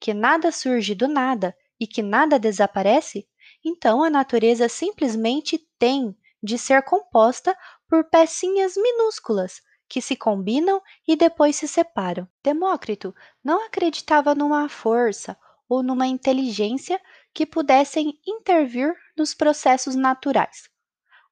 que 0.00 0.14
nada 0.14 0.50
surge 0.50 0.94
do 0.94 1.06
nada 1.06 1.56
e 1.78 1.86
que 1.86 2.02
nada 2.02 2.38
desaparece, 2.38 3.28
então 3.64 4.02
a 4.02 4.08
natureza 4.08 4.68
simplesmente 4.68 5.58
tem 5.78 6.16
de 6.42 6.56
ser 6.56 6.82
composta 6.82 7.56
por 7.88 8.04
pecinhas 8.04 8.74
minúsculas 8.76 9.60
que 9.88 10.00
se 10.00 10.16
combinam 10.16 10.80
e 11.06 11.14
depois 11.14 11.56
se 11.56 11.68
separam. 11.68 12.28
Demócrito 12.42 13.14
não 13.44 13.64
acreditava 13.66 14.34
numa 14.34 14.68
força 14.68 15.36
ou 15.68 15.82
numa 15.82 16.06
inteligência 16.06 17.00
que 17.36 17.44
pudessem 17.44 18.18
intervir 18.26 18.94
nos 19.14 19.34
processos 19.34 19.94
naturais. 19.94 20.70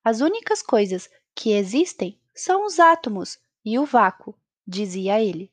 As 0.04 0.20
únicas 0.20 0.60
coisas 0.60 1.08
que 1.34 1.52
existem 1.52 2.20
são 2.34 2.66
os 2.66 2.78
átomos 2.78 3.38
e 3.64 3.78
o 3.78 3.86
vácuo, 3.86 4.38
dizia 4.66 5.18
ele. 5.18 5.50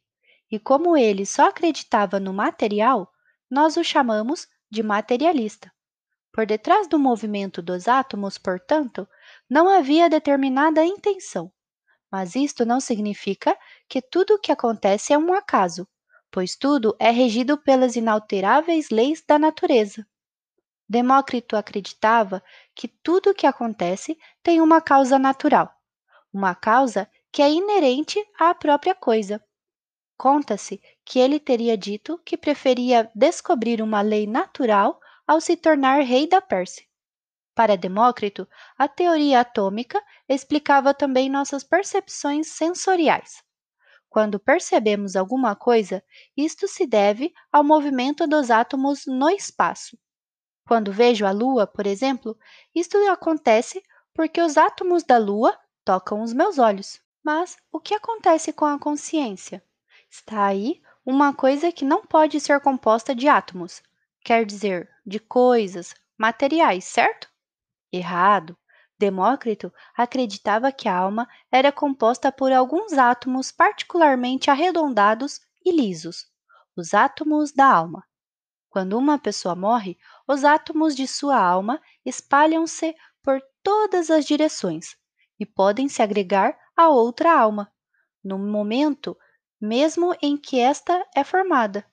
E 0.51 0.59
como 0.59 0.97
ele 0.97 1.25
só 1.25 1.47
acreditava 1.47 2.19
no 2.19 2.33
material, 2.33 3.09
nós 3.49 3.77
o 3.77 3.83
chamamos 3.83 4.45
de 4.69 4.83
materialista. 4.83 5.71
Por 6.33 6.45
detrás 6.45 6.85
do 6.85 6.99
movimento 6.99 7.61
dos 7.61 7.87
átomos, 7.87 8.37
portanto, 8.37 9.07
não 9.49 9.69
havia 9.69 10.09
determinada 10.09 10.83
intenção. 10.83 11.49
Mas 12.11 12.35
isto 12.35 12.65
não 12.65 12.81
significa 12.81 13.57
que 13.87 14.01
tudo 14.01 14.33
o 14.33 14.39
que 14.39 14.51
acontece 14.51 15.13
é 15.13 15.17
um 15.17 15.33
acaso, 15.33 15.87
pois 16.29 16.57
tudo 16.57 16.93
é 16.99 17.09
regido 17.09 17.57
pelas 17.57 17.95
inalteráveis 17.95 18.89
leis 18.89 19.23
da 19.25 19.39
natureza. 19.39 20.05
Demócrito 20.91 21.55
acreditava 21.55 22.43
que 22.75 22.85
tudo 22.85 23.29
o 23.29 23.33
que 23.33 23.47
acontece 23.47 24.19
tem 24.43 24.59
uma 24.59 24.81
causa 24.81 25.17
natural, 25.17 25.73
uma 26.33 26.53
causa 26.53 27.09
que 27.31 27.41
é 27.41 27.49
inerente 27.49 28.19
à 28.37 28.53
própria 28.53 28.93
coisa. 28.93 29.41
Conta-se 30.17 30.81
que 31.05 31.17
ele 31.17 31.39
teria 31.39 31.77
dito 31.77 32.19
que 32.25 32.35
preferia 32.35 33.09
descobrir 33.15 33.81
uma 33.81 34.01
lei 34.01 34.27
natural 34.27 34.99
ao 35.25 35.39
se 35.39 35.55
tornar 35.55 36.01
rei 36.01 36.27
da 36.27 36.41
Pérsia. 36.41 36.85
Para 37.55 37.77
Demócrito, 37.77 38.45
a 38.77 38.85
teoria 38.85 39.39
atômica 39.39 40.03
explicava 40.27 40.93
também 40.93 41.29
nossas 41.29 41.63
percepções 41.63 42.47
sensoriais. 42.47 43.41
Quando 44.09 44.37
percebemos 44.37 45.15
alguma 45.15 45.55
coisa, 45.55 46.03
isto 46.35 46.67
se 46.67 46.85
deve 46.85 47.33
ao 47.49 47.63
movimento 47.63 48.27
dos 48.27 48.51
átomos 48.51 49.05
no 49.07 49.29
espaço. 49.29 49.97
Quando 50.67 50.91
vejo 50.91 51.25
a 51.25 51.31
Lua, 51.31 51.67
por 51.67 51.85
exemplo, 51.85 52.37
isto 52.73 52.97
acontece 53.09 53.83
porque 54.13 54.41
os 54.41 54.57
átomos 54.57 55.03
da 55.03 55.17
Lua 55.17 55.57
tocam 55.83 56.21
os 56.21 56.33
meus 56.33 56.57
olhos. 56.57 57.01
Mas 57.23 57.57
o 57.71 57.79
que 57.79 57.93
acontece 57.93 58.51
com 58.51 58.65
a 58.65 58.79
consciência? 58.79 59.63
Está 60.09 60.45
aí 60.45 60.81
uma 61.05 61.33
coisa 61.33 61.71
que 61.71 61.85
não 61.85 62.05
pode 62.05 62.39
ser 62.39 62.59
composta 62.59 63.13
de 63.13 63.27
átomos, 63.27 63.81
quer 64.23 64.45
dizer, 64.45 64.89
de 65.05 65.19
coisas, 65.19 65.93
materiais, 66.17 66.85
certo? 66.85 67.29
Errado. 67.91 68.57
Demócrito 68.97 69.73
acreditava 69.97 70.71
que 70.71 70.87
a 70.87 70.95
alma 70.95 71.27
era 71.51 71.71
composta 71.71 72.31
por 72.31 72.51
alguns 72.51 72.93
átomos 72.93 73.51
particularmente 73.51 74.51
arredondados 74.51 75.41
e 75.65 75.71
lisos, 75.71 76.27
os 76.75 76.93
átomos 76.93 77.51
da 77.51 77.65
alma. 77.65 78.03
Quando 78.69 78.97
uma 78.97 79.17
pessoa 79.17 79.55
morre, 79.55 79.97
os 80.31 80.45
átomos 80.45 80.95
de 80.95 81.05
sua 81.05 81.37
alma 81.37 81.81
espalham-se 82.05 82.95
por 83.21 83.41
todas 83.61 84.09
as 84.09 84.25
direções 84.25 84.95
e 85.37 85.45
podem 85.45 85.89
se 85.89 86.01
agregar 86.01 86.57
a 86.75 86.87
outra 86.87 87.37
alma, 87.37 87.69
no 88.23 88.39
momento 88.39 89.17
mesmo 89.59 90.15
em 90.21 90.37
que 90.37 90.57
esta 90.57 91.05
é 91.13 91.23
formada. 91.25 91.85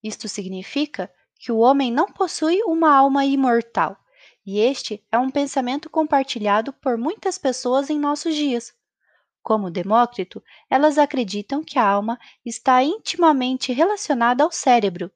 Isto 0.00 0.28
significa 0.28 1.12
que 1.34 1.50
o 1.50 1.58
homem 1.58 1.90
não 1.90 2.06
possui 2.06 2.62
uma 2.62 2.94
alma 2.94 3.24
imortal, 3.24 3.96
e 4.46 4.60
este 4.60 5.04
é 5.10 5.18
um 5.18 5.30
pensamento 5.30 5.90
compartilhado 5.90 6.72
por 6.72 6.96
muitas 6.96 7.38
pessoas 7.38 7.90
em 7.90 7.98
nossos 7.98 8.36
dias. 8.36 8.72
Como 9.42 9.70
Demócrito, 9.70 10.40
elas 10.70 10.96
acreditam 10.96 11.64
que 11.64 11.76
a 11.76 11.84
alma 11.84 12.20
está 12.44 12.84
intimamente 12.84 13.72
relacionada 13.72 14.44
ao 14.44 14.52
cérebro 14.52 15.10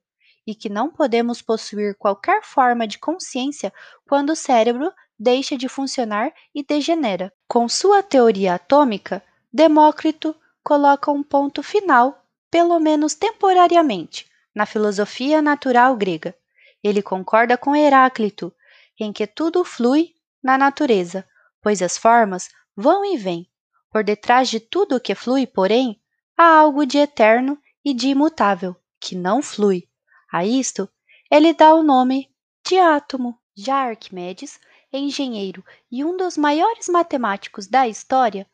e 0.47 0.55
que 0.55 0.69
não 0.69 0.89
podemos 0.89 1.43
possuir 1.43 1.97
qualquer 1.97 2.43
forma 2.45 2.87
de 2.87 2.99
consciência 2.99 3.73
quando 4.07 4.31
o 4.31 4.37
cérebro 4.37 4.93
deixa 5.19 5.57
de 5.57 5.69
funcionar 5.69 6.33
e 6.55 6.63
degenera. 6.63 7.33
Com 7.49 7.69
sua 7.69 8.03
teoria 8.03 8.55
atômica, 8.55 9.23
Demócrito 9.53 10.37
coloca 10.63 11.11
um 11.11 11.23
ponto 11.23 11.63
final, 11.63 12.25
pelo 12.51 12.79
menos 12.79 13.15
temporariamente, 13.15 14.27
na 14.55 14.67
filosofia 14.67 15.41
natural 15.41 15.97
grega. 15.97 16.35
Ele 16.83 17.03
concorda 17.03 17.57
com 17.57 17.75
Heráclito 17.75 18.53
em 18.99 19.13
que 19.13 19.27
tudo 19.27 19.65
flui 19.65 20.15
na 20.43 20.57
natureza, 20.57 21.27
pois 21.61 21.83
as 21.83 21.97
formas 21.97 22.49
vão 22.77 23.05
e 23.05 23.17
vêm. 23.17 23.51
Por 23.91 24.05
detrás 24.05 24.49
de 24.49 24.61
tudo 24.61 24.97
o 24.97 25.01
que 25.01 25.15
flui, 25.15 25.47
porém, 25.47 26.01
há 26.37 26.59
algo 26.59 26.85
de 26.85 26.99
eterno 26.99 27.59
e 27.85 27.95
de 27.95 28.09
imutável, 28.09 28.77
que 29.01 29.15
não 29.17 29.43
flui. 29.43 29.89
A 30.37 30.45
isto 30.45 30.87
ele 31.31 31.55
dá 31.55 31.75
o 31.75 31.83
nome 31.83 32.31
de 32.63 32.77
átomo. 32.79 33.41
Já 33.57 33.89
Arquimedes, 33.89 34.61
engenheiro 34.93 35.65
e 35.91 36.05
um 36.05 36.15
dos 36.15 36.37
maiores 36.37 36.91
matemáticos 36.91 37.67
da 37.67 37.89
história, 37.89 38.47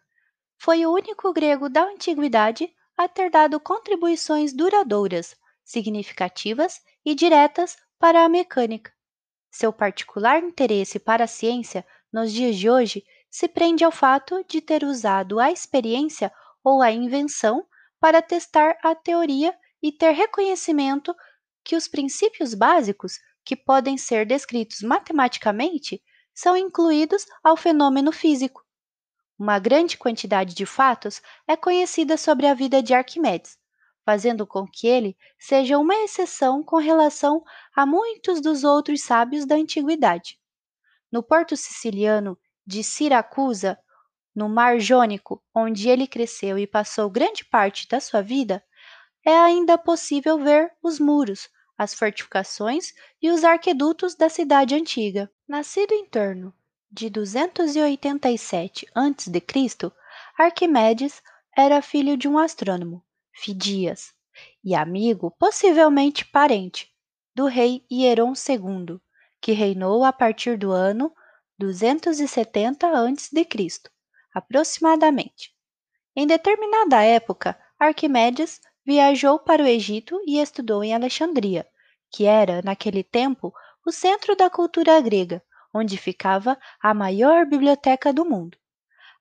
foi 0.57 0.87
o 0.87 0.93
único 0.93 1.33
grego 1.33 1.69
da 1.69 1.83
antiguidade 1.83 2.73
a 2.97 3.09
ter 3.09 3.33
dado 3.33 3.59
contribuições 3.59 4.53
duradouras, 4.53 5.35
significativas 5.65 6.81
e 7.05 7.17
diretas 7.17 7.77
para 7.99 8.25
a 8.25 8.29
mecânica. 8.29 8.93
Seu 9.51 9.73
particular 9.73 10.41
interesse 10.41 11.01
para 11.01 11.25
a 11.25 11.27
ciência 11.27 11.85
nos 12.13 12.33
dias 12.33 12.55
de 12.55 12.71
hoje 12.71 13.05
se 13.29 13.49
prende 13.49 13.83
ao 13.83 13.91
fato 13.91 14.45
de 14.45 14.61
ter 14.61 14.85
usado 14.85 15.41
a 15.41 15.51
experiência 15.51 16.33
ou 16.63 16.81
a 16.81 16.93
invenção 16.93 17.67
para 17.99 18.23
testar 18.23 18.79
a 18.85 18.95
teoria 18.95 19.53
e 19.83 19.91
ter 19.91 20.13
reconhecimento 20.13 21.13
que 21.65 21.77
os 21.77 21.89
princípios 21.89 22.55
básicos, 22.55 23.19
que 23.45 23.57
podem 23.57 23.97
ser 23.97 24.27
descritos 24.27 24.83
matematicamente, 24.83 26.03
são 26.35 26.57
incluídos 26.57 27.27
ao 27.43 27.57
fenômeno 27.57 28.13
físico. 28.13 28.65
Uma 29.39 29.59
grande 29.59 29.97
quantidade 29.97 30.55
de 30.55 30.65
fatos 30.65 31.21
é 31.47 31.57
conhecida 31.57 32.17
sobre 32.17 32.47
a 32.47 32.55
vida 32.55 32.83
de 32.83 32.95
Arquimedes, 32.95 33.59
fazendo 34.05 34.47
com 34.47 34.67
que 34.67 34.87
ele 34.87 35.17
seja 35.39 35.79
uma 35.79 35.95
exceção 35.97 36.63
com 36.63 36.77
relação 36.77 37.43
a 37.75 37.85
muitos 37.85 38.41
dos 38.41 38.65
outros 38.65 39.03
sábios 39.03 39.47
da 39.47 39.57
antiguidade. 39.57 40.39
No 41.11 41.23
porto 41.23 41.57
siciliano 41.57 42.39
de 42.67 42.83
Siracusa, 42.83 43.79
no 44.35 44.49
Mar 44.49 44.79
Jônico, 44.79 45.43
onde 45.55 45.89
ele 45.89 46.07
cresceu 46.07 46.59
e 46.59 46.67
passou 46.67 47.11
grande 47.11 47.45
parte 47.45 47.87
da 47.89 48.01
sua 48.01 48.23
vida, 48.23 48.65
é 49.25 49.37
ainda 49.37 49.79
possível 49.79 50.39
ver 50.39 50.73
os 50.83 50.99
muros, 50.99 51.49
as 51.77 51.95
fortificações 51.95 52.93
e 53.21 53.31
os 53.31 53.45
arquedutos 53.45 54.15
da 54.15 54.29
cidade 54.29 54.75
antiga. 54.75 55.31
Nascido 55.47 55.93
em 55.93 56.07
torno 56.07 56.55
de 56.91 57.09
287 57.09 58.87
a.C., 58.95 59.93
Arquimedes 60.39 61.23
era 61.57 61.83
filho 61.83 62.17
de 62.17 62.29
um 62.29 62.39
astrônomo, 62.39 63.03
Fidias, 63.33 64.13
e 64.65 64.75
amigo, 64.75 65.31
possivelmente 65.39 66.25
parente, 66.25 66.91
do 67.35 67.47
rei 67.47 67.85
Hieron 67.91 68.33
II, 68.33 68.99
que 69.41 69.53
reinou 69.53 70.05
a 70.05 70.13
partir 70.13 70.57
do 70.59 70.71
ano 70.71 71.13
270 71.59 72.87
a.C., 72.87 73.47
aproximadamente. 74.35 75.55
Em 76.15 76.27
determinada 76.27 77.03
época, 77.03 77.59
Arquimedes 77.79 78.61
viajou 78.85 79.39
para 79.39 79.63
o 79.63 79.67
Egito 79.67 80.21
e 80.27 80.39
estudou 80.41 80.83
em 80.83 80.95
Alexandria, 80.95 81.67
que 82.11 82.25
era, 82.25 82.61
naquele 82.63 83.03
tempo, 83.03 83.53
o 83.87 83.93
centro 83.93 84.37
da 84.37 84.51
cultura 84.51 85.01
grega, 85.01 85.43
onde 85.75 85.97
ficava 85.97 86.59
a 86.81 86.93
maior 86.93 87.47
biblioteca 87.47 88.13
do 88.13 88.25
mundo. 88.25 88.59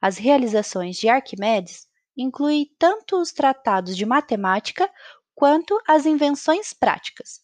As 0.01 0.17
realizações 0.17 0.97
de 0.97 1.07
Arquimedes 1.07 1.87
incluem 2.17 2.69
tanto 2.77 3.19
os 3.19 3.31
tratados 3.31 3.95
de 3.95 4.05
matemática 4.05 4.91
quanto 5.33 5.79
as 5.87 6.05
invenções 6.05 6.73
práticas, 6.73 7.39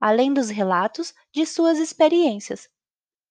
além 0.00 0.32
dos 0.32 0.50
relatos 0.50 1.14
de 1.32 1.46
suas 1.46 1.78
experiências. 1.78 2.68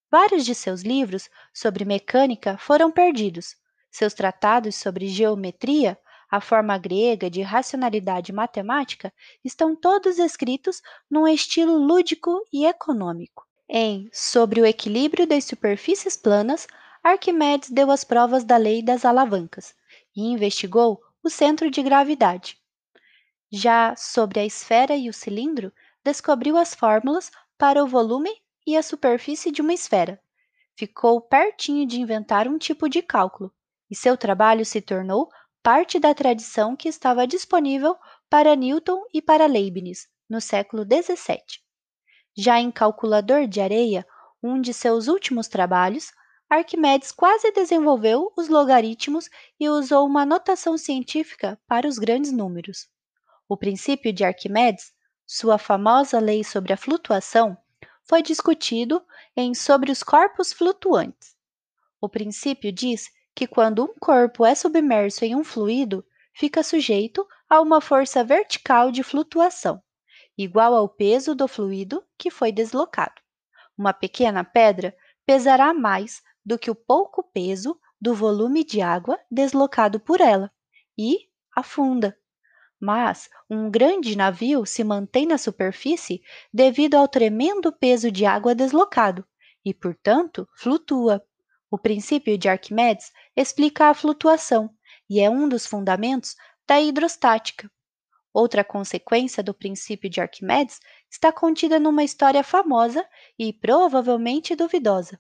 Vários 0.10 0.46
de 0.46 0.56
seus 0.56 0.82
livros 0.82 1.30
sobre 1.54 1.84
mecânica 1.84 2.58
foram 2.58 2.92
perdidos. 2.92 3.56
Seus 3.92 4.14
tratados 4.14 4.76
sobre 4.76 5.08
geometria, 5.08 5.98
a 6.30 6.42
forma 6.42 6.78
grega 6.78 7.30
de 7.30 7.42
racionalidade 7.42 8.34
matemática, 8.34 9.14
estão 9.44 9.76
todos 9.76 10.20
escritos 10.20 10.82
num 11.10 11.28
estilo 11.28 11.78
lúdico 11.78 12.44
e 12.52 12.66
econômico. 12.66 13.48
Em 13.70 14.10
Sobre 14.14 14.62
o 14.62 14.66
equilíbrio 14.66 15.26
das 15.26 15.46
superfícies 15.46 16.16
planas, 16.16 16.68
Arquimedes 17.04 17.70
deu 17.70 17.90
as 17.90 18.04
provas 18.04 18.44
da 18.44 18.58
lei 18.58 18.82
das 18.82 19.06
alavancas 19.06 19.74
e 20.16 20.24
investigou 20.24 21.02
o 21.24 21.30
centro 21.30 21.72
de 21.72 21.82
gravidade. 21.82 22.58
Já 23.50 23.96
sobre 23.96 24.42
a 24.42 24.46
esfera 24.46 24.96
e 24.96 25.10
o 25.10 25.14
cilindro, 25.14 25.72
descobriu 26.04 26.58
as 26.58 26.76
fórmulas 26.76 27.32
para 27.58 27.84
o 27.84 27.88
volume 27.88 28.32
e 28.66 28.76
a 28.76 28.84
superfície 28.84 29.52
de 29.52 29.62
uma 29.62 29.74
esfera. 29.74 30.22
Ficou 30.76 31.22
pertinho 31.22 31.88
de 31.88 32.00
inventar 32.00 32.48
um 32.48 32.58
tipo 32.58 32.90
de 32.90 33.02
cálculo, 33.02 33.54
e 33.90 33.96
seu 33.96 34.18
trabalho 34.18 34.66
se 34.66 34.82
tornou 34.82 35.30
parte 35.64 36.00
da 36.00 36.14
tradição 36.14 36.76
que 36.76 36.88
estava 36.88 37.28
disponível 37.28 37.96
para 38.30 38.56
Newton 38.56 39.04
e 39.14 39.22
para 39.22 39.46
Leibniz 39.46 40.08
no 40.30 40.42
século 40.42 40.84
XVII. 40.84 41.42
Já 42.36 42.60
em 42.60 42.72
Calculador 42.72 43.48
de 43.48 43.60
Areia, 43.60 44.06
um 44.42 44.62
de 44.62 44.74
seus 44.74 45.08
últimos 45.08 45.48
trabalhos, 45.48 46.12
Arquimedes 46.50 47.12
quase 47.12 47.52
desenvolveu 47.52 48.32
os 48.38 48.48
logaritmos 48.48 49.30
e 49.60 49.68
usou 49.68 50.06
uma 50.06 50.26
notação 50.26 50.78
científica 50.78 51.60
para 51.68 51.88
os 51.88 51.98
grandes 51.98 52.32
números. 52.32 52.88
O 53.50 53.58
princípio 53.58 54.14
de 54.14 54.24
Arquimedes, 54.24 54.94
sua 55.26 55.58
famosa 55.58 56.20
lei 56.20 56.44
sobre 56.44 56.72
a 56.72 56.78
flutuação, 56.78 57.58
foi 58.08 58.22
discutido 58.22 59.06
em 59.36 59.54
Sobre 59.54 59.92
os 59.92 60.02
Corpos 60.02 60.54
Flutuantes. 60.54 61.36
O 62.00 62.08
princípio 62.08 62.72
diz 62.72 63.10
que 63.38 63.46
quando 63.46 63.84
um 63.84 63.94
corpo 64.00 64.44
é 64.44 64.56
submerso 64.56 65.24
em 65.24 65.36
um 65.36 65.44
fluido, 65.44 66.04
fica 66.34 66.64
sujeito 66.64 67.24
a 67.48 67.62
uma 67.62 67.80
força 67.80 68.24
vertical 68.24 68.92
de 68.92 69.04
flutuação 69.04 69.80
igual 70.36 70.74
ao 70.74 70.90
peso 70.90 71.36
do 71.36 71.48
fluido 71.48 72.04
que 72.18 72.32
foi 72.32 72.52
deslocado. 72.52 73.22
Uma 73.78 73.94
pequena 73.94 74.44
pedra 74.44 74.96
pesará 75.24 75.72
mais 75.72 76.24
do 76.44 76.58
que 76.58 76.72
o 76.72 76.76
pouco 76.76 77.22
peso 77.32 77.80
do 78.02 78.16
volume 78.16 78.64
de 78.64 78.82
água 78.82 79.20
deslocado 79.30 80.00
por 80.00 80.20
ela 80.20 80.52
e 80.98 81.28
afunda. 81.56 82.18
Mas 82.82 83.30
um 83.48 83.70
grande 83.70 84.16
navio 84.16 84.66
se 84.66 84.84
mantém 84.84 85.28
na 85.28 85.38
superfície 85.38 86.24
devido 86.52 86.96
ao 86.96 87.08
tremendo 87.08 87.72
peso 87.72 88.12
de 88.12 88.26
água 88.26 88.56
deslocado 88.56 89.24
e, 89.64 89.76
portanto, 89.76 90.50
flutua. 90.56 91.24
O 91.70 91.78
princípio 91.78 92.38
de 92.38 92.48
Arquimedes 92.48 93.12
explica 93.38 93.86
a 93.86 93.94
flutuação 93.94 94.76
e 95.08 95.22
é 95.22 95.30
um 95.30 95.48
dos 95.48 95.68
fundamentos 95.68 96.36
da 96.68 96.82
hidrostática. 96.82 97.72
Outra 98.34 98.64
consequência 98.64 99.44
do 99.44 99.54
princípio 99.54 100.10
de 100.10 100.20
Arquimedes 100.20 100.80
está 101.10 101.32
contida 101.32 101.80
numa 101.80 102.04
história 102.04 102.44
famosa 102.44 103.08
e 103.38 103.54
provavelmente 103.54 104.56
duvidosa. 104.56 105.20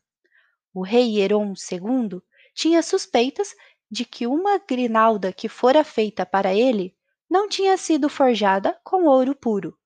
O 0.73 0.81
rei 0.83 1.19
Heron 1.19 1.53
II 1.71 2.21
tinha 2.53 2.81
suspeitas 2.81 3.55
de 3.89 4.03
que 4.03 4.25
uma 4.25 4.57
grinalda 4.57 5.31
que 5.31 5.47
fora 5.47 5.83
feita 5.83 6.25
para 6.25 6.53
ele 6.53 6.95
não 7.29 7.47
tinha 7.47 7.77
sido 7.77 8.09
forjada 8.09 8.79
com 8.83 9.05
ouro 9.05 9.35
puro, 9.35 9.77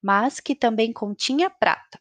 mas 0.00 0.38
que 0.38 0.54
também 0.54 0.92
continha 0.92 1.50
prata. 1.50 2.00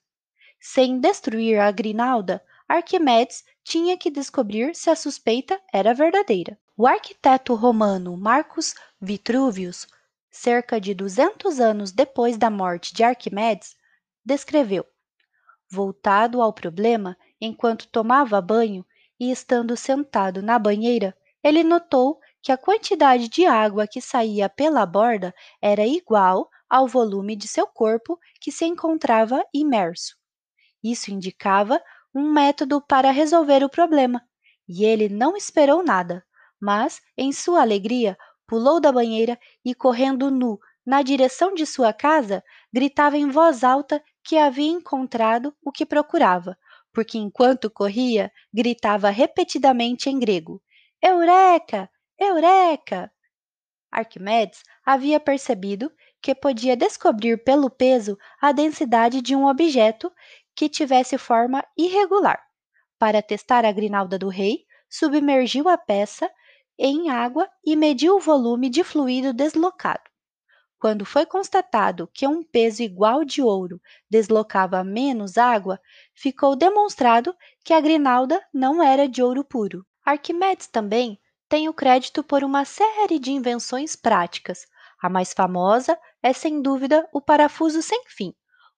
Sem 0.60 1.00
destruir 1.00 1.60
a 1.60 1.72
grinalda, 1.72 2.44
Arquimedes 2.70 3.44
tinha 3.64 3.98
que 3.98 4.10
descobrir 4.12 4.76
se 4.76 4.90
a 4.90 4.96
suspeita 4.96 5.60
era 5.74 5.94
verdadeira. 5.94 6.58
O 6.78 6.88
arquiteto 6.88 7.56
romano 7.56 8.16
Marcus 8.16 8.76
Vitruvius 9.02 9.88
cerca 10.32 10.80
de 10.80 10.94
200 10.94 11.60
anos 11.60 11.92
depois 11.92 12.38
da 12.38 12.50
morte 12.50 12.94
de 12.94 13.04
Arquimedes, 13.04 13.76
descreveu: 14.24 14.86
Voltado 15.70 16.42
ao 16.42 16.54
problema, 16.54 17.18
enquanto 17.42 17.88
tomava 17.88 18.40
banho 18.42 18.86
e 19.20 19.32
estando 19.32 19.76
sentado 19.76 20.42
na 20.42 20.60
banheira, 20.60 21.16
ele 21.44 21.64
notou 21.64 22.20
que 22.42 22.52
a 22.52 22.58
quantidade 22.58 23.28
de 23.28 23.46
água 23.46 23.88
que 23.88 24.00
saía 24.00 24.48
pela 24.48 24.86
borda 24.86 25.34
era 25.62 25.86
igual 25.86 26.50
ao 26.70 26.88
volume 26.88 27.36
de 27.36 27.48
seu 27.48 27.66
corpo 27.68 28.20
que 28.40 28.52
se 28.52 28.66
encontrava 28.66 29.44
imerso. 29.54 30.16
Isso 30.84 31.12
indicava 31.12 31.82
um 32.14 32.32
método 32.32 32.82
para 32.82 33.12
resolver 33.12 33.64
o 33.64 33.70
problema, 33.70 34.22
e 34.68 34.86
ele 34.86 35.10
não 35.10 35.36
esperou 35.36 35.84
nada, 35.84 36.26
mas, 36.60 37.02
em 37.18 37.32
sua 37.32 37.62
alegria, 37.62 38.18
pulou 38.48 38.80
da 38.80 38.92
banheira 38.92 39.40
e, 39.64 39.74
correndo 39.76 40.30
nu 40.32 40.60
na 40.86 41.02
direção 41.02 41.54
de 41.54 41.66
sua 41.66 41.94
casa, 41.94 42.44
gritava 42.74 43.18
em 43.18 43.30
voz 43.30 43.64
alta 43.64 44.04
que 44.24 44.38
havia 44.38 44.72
encontrado 44.72 45.56
o 45.64 45.72
que 45.72 45.86
procurava, 45.86 46.58
porque 46.92 47.18
enquanto 47.18 47.70
corria, 47.70 48.32
gritava 48.54 49.10
repetidamente 49.10 50.10
em 50.10 50.20
grego: 50.20 50.62
Eureka! 51.02 51.90
Eureka! 52.18 53.12
Arquimedes 53.92 54.64
havia 54.86 55.20
percebido 55.20 55.92
que 56.22 56.36
podia 56.36 56.76
descobrir 56.76 57.44
pelo 57.44 57.70
peso 57.70 58.18
a 58.42 58.52
densidade 58.52 59.22
de 59.22 59.36
um 59.36 59.46
objeto 59.48 60.12
que 60.60 60.68
tivesse 60.68 61.18
forma 61.18 61.66
irregular. 61.78 62.38
Para 62.98 63.22
testar 63.22 63.64
a 63.64 63.72
grinalda 63.72 64.20
do 64.20 64.28
rei, 64.28 64.66
submergiu 64.90 65.70
a 65.70 65.78
peça 65.78 66.30
em 66.78 67.10
água 67.10 67.50
e 67.66 67.78
mediu 67.78 68.18
o 68.18 68.20
volume 68.20 68.70
de 68.70 68.84
fluido 68.84 69.32
deslocado. 69.32 70.04
Quando 70.78 71.06
foi 71.06 71.26
constatado 71.26 72.10
que 72.14 72.28
um 72.28 72.44
peso 72.44 72.84
igual 72.84 73.24
de 73.24 73.42
ouro 73.42 73.80
deslocava 74.10 74.84
menos 74.84 75.38
água, 75.38 75.80
ficou 76.14 76.58
demonstrado 76.58 77.34
que 77.64 77.74
a 77.74 77.80
grinalda 77.80 78.46
não 78.54 78.84
era 78.84 79.08
de 79.08 79.24
ouro 79.24 79.46
puro. 79.46 79.86
Arquimedes 80.04 80.68
também 80.68 81.18
tem 81.48 81.70
o 81.70 81.74
crédito 81.74 82.22
por 82.22 82.44
uma 82.44 82.66
série 82.66 83.18
de 83.18 83.32
invenções 83.32 83.96
práticas. 83.96 84.68
A 85.02 85.08
mais 85.08 85.32
famosa 85.32 85.98
é, 86.22 86.34
sem 86.34 86.62
dúvida, 86.62 87.08
o 87.14 87.22
parafuso 87.22 87.82
sem 87.82 88.04
fim, 88.08 88.34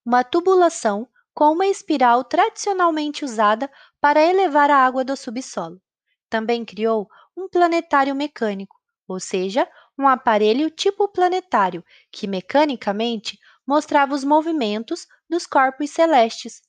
uma 0.05 0.23
tubulação 0.23 1.09
com 1.33 1.51
uma 1.51 1.67
espiral 1.67 2.23
tradicionalmente 2.23 3.23
usada 3.23 3.71
para 3.99 4.21
elevar 4.21 4.69
a 4.69 4.77
água 4.77 5.03
do 5.03 5.15
subsolo. 5.15 5.81
Também 6.29 6.65
criou 6.65 7.07
um 7.35 7.47
planetário 7.47 8.15
mecânico, 8.15 8.75
ou 9.07 9.19
seja, 9.19 9.67
um 9.97 10.07
aparelho 10.07 10.69
tipo 10.69 11.07
planetário 11.07 11.83
que 12.11 12.27
mecanicamente 12.27 13.37
mostrava 13.65 14.13
os 14.13 14.23
movimentos 14.23 15.07
dos 15.29 15.45
corpos 15.45 15.89
celestes. 15.91 16.61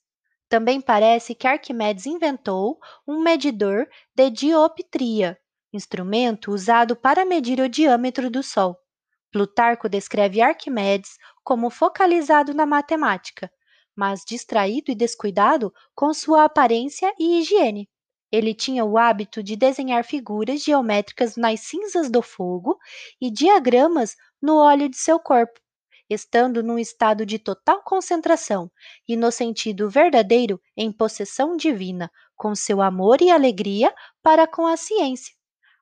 Também 0.47 0.79
parece 0.79 1.33
que 1.33 1.47
Arquimedes 1.47 2.05
inventou 2.05 2.79
um 3.07 3.21
medidor 3.21 3.87
de 4.15 4.29
dioptria, 4.29 5.37
instrumento 5.73 6.51
usado 6.51 6.95
para 6.95 7.25
medir 7.25 7.59
o 7.59 7.67
diâmetro 7.67 8.29
do 8.29 8.43
Sol. 8.43 8.77
Plutarco 9.31 9.89
descreve 9.89 10.41
Arquimedes 10.41 11.17
como 11.43 11.71
focalizado 11.71 12.53
na 12.53 12.67
matemática, 12.67 13.51
mas 13.95 14.23
distraído 14.25 14.91
e 14.91 14.95
descuidado 14.95 15.73
com 15.95 16.13
sua 16.13 16.45
aparência 16.45 17.13
e 17.19 17.39
higiene. 17.39 17.89
Ele 18.31 18.53
tinha 18.53 18.83
o 18.83 18.97
hábito 18.97 19.43
de 19.43 19.55
desenhar 19.55 20.03
figuras 20.03 20.63
geométricas 20.63 21.35
nas 21.37 21.59
cinzas 21.59 22.09
do 22.09 22.21
fogo 22.21 22.77
e 23.21 23.29
diagramas 23.29 24.15
no 24.41 24.57
óleo 24.57 24.89
de 24.89 24.97
seu 24.97 25.19
corpo, 25.19 25.59
estando 26.09 26.63
num 26.63 26.79
estado 26.79 27.25
de 27.25 27.37
total 27.37 27.83
concentração 27.83 28.71
e, 29.07 29.15
no 29.15 29.31
sentido 29.31 29.89
verdadeiro, 29.89 30.59
em 30.75 30.91
possessão 30.91 31.55
divina, 31.55 32.11
com 32.35 32.55
seu 32.55 32.81
amor 32.81 33.21
e 33.21 33.29
alegria 33.29 33.93
para 34.21 34.47
com 34.47 34.65
a 34.65 34.75
ciência. 34.77 35.33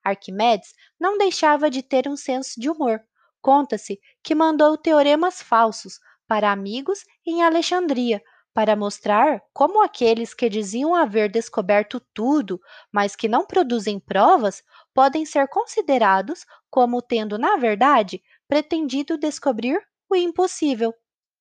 Arquimedes 0.03 0.73
não 0.99 1.17
deixava 1.17 1.69
de 1.69 1.81
ter 1.81 2.07
um 2.07 2.17
senso 2.17 2.59
de 2.59 2.69
humor. 2.69 3.01
Conta-se 3.41 3.99
que 4.21 4.35
mandou 4.35 4.77
teoremas 4.77 5.41
falsos 5.41 5.99
para 6.31 6.49
amigos 6.49 7.03
em 7.27 7.43
Alexandria, 7.43 8.23
para 8.53 8.73
mostrar 8.73 9.43
como 9.51 9.83
aqueles 9.83 10.33
que 10.33 10.47
diziam 10.47 10.95
haver 10.95 11.29
descoberto 11.29 11.99
tudo, 12.13 12.57
mas 12.89 13.17
que 13.17 13.27
não 13.27 13.45
produzem 13.45 13.99
provas, 13.99 14.63
podem 14.93 15.25
ser 15.25 15.49
considerados 15.49 16.45
como 16.69 17.01
tendo, 17.01 17.37
na 17.37 17.57
verdade, 17.57 18.23
pretendido 18.47 19.17
descobrir 19.17 19.77
o 20.09 20.15
impossível. 20.15 20.93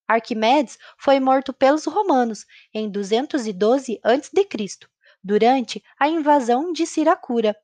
Arquimedes 0.09 0.77
foi 0.99 1.21
morto 1.21 1.53
pelos 1.53 1.85
romanos 1.85 2.45
em 2.75 2.91
212 2.91 4.01
a.C., 4.03 4.89
durante 5.23 5.81
a 6.01 6.09
invasão 6.09 6.73
de 6.73 6.85
Siracura, 6.85 7.55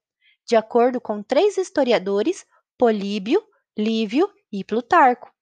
de 0.46 0.54
acordo 0.54 1.00
com 1.00 1.24
três 1.24 1.56
historiadores, 1.56 2.46
Políbio, 2.78 3.42
Lívio 3.76 4.32
e 4.52 4.62
Plutarco. 4.62 5.34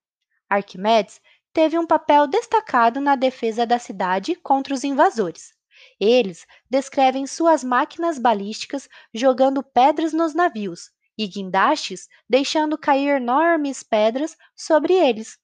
Arquimedes 0.48 1.20
teve 1.54 1.78
um 1.78 1.86
papel 1.86 2.26
destacado 2.26 3.00
na 3.00 3.14
defesa 3.16 3.64
da 3.64 3.78
cidade 3.78 4.34
contra 4.34 4.74
os 4.74 4.82
invasores. 4.84 5.54
Eles 6.00 6.46
descrevem 6.68 7.26
suas 7.26 7.62
máquinas 7.62 8.18
balísticas 8.18 8.88
jogando 9.14 9.62
pedras 9.62 10.12
nos 10.12 10.34
navios 10.34 10.90
e 11.16 11.28
guindastes 11.28 12.08
deixando 12.28 12.76
cair 12.76 13.16
enormes 13.16 13.84
pedras 13.84 14.36
sobre 14.54 14.94
eles. 14.94 15.38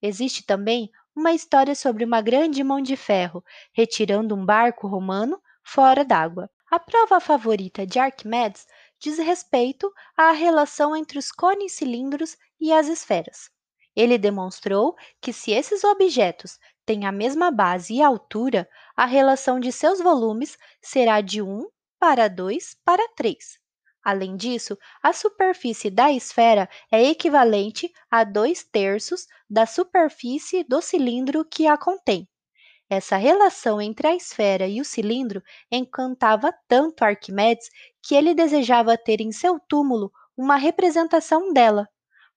Existe 0.00 0.44
também 0.46 0.90
uma 1.14 1.32
história 1.32 1.74
sobre 1.74 2.04
uma 2.04 2.22
grande 2.22 2.64
mão 2.64 2.80
de 2.80 2.96
ferro 2.96 3.44
retirando 3.72 4.34
um 4.34 4.44
barco 4.46 4.88
romano 4.88 5.40
fora 5.62 6.04
d'água. 6.04 6.50
A 6.70 6.80
prova 6.80 7.20
favorita 7.20 7.86
de 7.86 7.98
Arquimedes 7.98 8.66
diz 8.98 9.18
respeito 9.18 9.92
à 10.16 10.32
relação 10.32 10.96
entre 10.96 11.18
os 11.18 11.30
cones 11.30 11.72
cilindros 11.72 12.36
e 12.58 12.72
as 12.72 12.88
esferas. 12.88 13.50
Ele 13.96 14.18
demonstrou 14.18 14.96
que 15.20 15.32
se 15.32 15.52
esses 15.52 15.84
objetos 15.84 16.58
têm 16.86 17.06
a 17.06 17.12
mesma 17.12 17.50
base 17.50 17.94
e 17.94 18.02
altura, 18.02 18.68
a 18.96 19.06
relação 19.06 19.60
de 19.60 19.70
seus 19.72 20.00
volumes 20.00 20.56
será 20.82 21.20
de 21.20 21.40
1 21.42 21.66
para 21.98 22.28
2 22.28 22.76
para 22.84 23.06
3. 23.14 23.58
Além 24.02 24.36
disso, 24.36 24.76
a 25.02 25.12
superfície 25.12 25.90
da 25.90 26.10
esfera 26.10 26.68
é 26.90 27.02
equivalente 27.04 27.92
a 28.10 28.24
2 28.24 28.64
terços 28.64 29.26
da 29.48 29.66
superfície 29.66 30.64
do 30.64 30.80
cilindro 30.80 31.44
que 31.44 31.66
a 31.66 31.76
contém. 31.76 32.28
Essa 32.90 33.16
relação 33.16 33.80
entre 33.80 34.06
a 34.08 34.14
esfera 34.14 34.66
e 34.68 34.80
o 34.80 34.84
cilindro 34.84 35.42
encantava 35.72 36.52
tanto 36.68 37.02
Arquimedes 37.04 37.68
que 38.02 38.14
ele 38.14 38.34
desejava 38.34 38.98
ter 38.98 39.20
em 39.20 39.32
seu 39.32 39.58
túmulo 39.60 40.12
uma 40.36 40.56
representação 40.56 41.52
dela. 41.52 41.88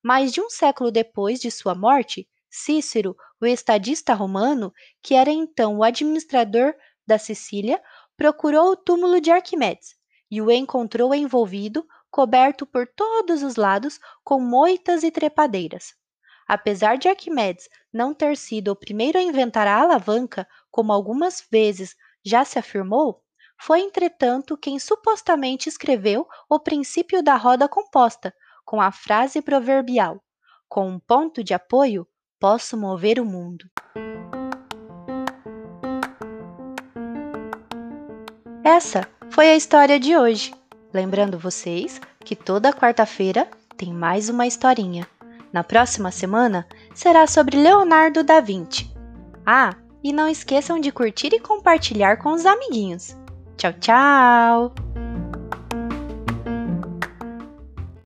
Mais 0.03 0.33
de 0.33 0.41
um 0.41 0.49
século 0.49 0.91
depois 0.91 1.39
de 1.39 1.49
sua 1.49 1.73
morte, 1.73 2.27
Cícero, 2.49 3.15
o 3.41 3.45
estadista 3.45 4.13
romano, 4.13 4.73
que 5.01 5.15
era 5.15 5.31
então 5.31 5.77
o 5.77 5.83
administrador 5.83 6.75
da 7.07 7.17
Sicília, 7.17 7.81
procurou 8.17 8.71
o 8.71 8.75
túmulo 8.75 9.21
de 9.21 9.31
Arquimedes 9.31 9.95
e 10.29 10.41
o 10.41 10.51
encontrou 10.51 11.15
envolvido, 11.15 11.87
coberto 12.11 12.65
por 12.65 12.85
todos 12.85 13.41
os 13.41 13.55
lados 13.55 13.99
com 14.23 14.39
moitas 14.39 15.03
e 15.03 15.09
trepadeiras. 15.09 15.95
Apesar 16.47 16.97
de 16.97 17.07
Arquimedes 17.07 17.69
não 17.91 18.13
ter 18.13 18.35
sido 18.35 18.71
o 18.71 18.75
primeiro 18.75 19.17
a 19.17 19.21
inventar 19.21 19.65
a 19.67 19.81
alavanca, 19.81 20.47
como 20.69 20.91
algumas 20.91 21.47
vezes 21.49 21.95
já 22.23 22.43
se 22.43 22.59
afirmou, 22.59 23.23
foi 23.59 23.79
entretanto 23.79 24.57
quem 24.57 24.77
supostamente 24.77 25.69
escreveu 25.69 26.27
o 26.49 26.59
princípio 26.59 27.23
da 27.23 27.35
roda 27.35 27.67
composta, 27.67 28.35
com 28.65 28.81
a 28.81 28.91
frase 28.91 29.41
proverbial: 29.41 30.21
Com 30.67 30.89
um 30.89 30.99
ponto 30.99 31.43
de 31.43 31.53
apoio, 31.53 32.07
posso 32.39 32.77
mover 32.77 33.19
o 33.19 33.25
mundo. 33.25 33.65
Essa 38.63 39.07
foi 39.29 39.49
a 39.49 39.55
história 39.55 39.99
de 39.99 40.15
hoje. 40.15 40.53
Lembrando 40.93 41.37
vocês 41.37 41.99
que 42.23 42.35
toda 42.35 42.73
quarta-feira 42.73 43.47
tem 43.75 43.93
mais 43.93 44.29
uma 44.29 44.47
historinha. 44.47 45.07
Na 45.51 45.63
próxima 45.63 46.11
semana 46.11 46.67
será 46.95 47.27
sobre 47.27 47.57
Leonardo 47.57 48.23
da 48.23 48.39
Vinci. 48.39 48.91
Ah, 49.45 49.75
e 50.03 50.11
não 50.11 50.27
esqueçam 50.27 50.79
de 50.79 50.91
curtir 50.91 51.33
e 51.33 51.39
compartilhar 51.39 52.17
com 52.17 52.31
os 52.31 52.45
amiguinhos. 52.45 53.15
Tchau, 53.57 53.73
tchau! 53.73 54.92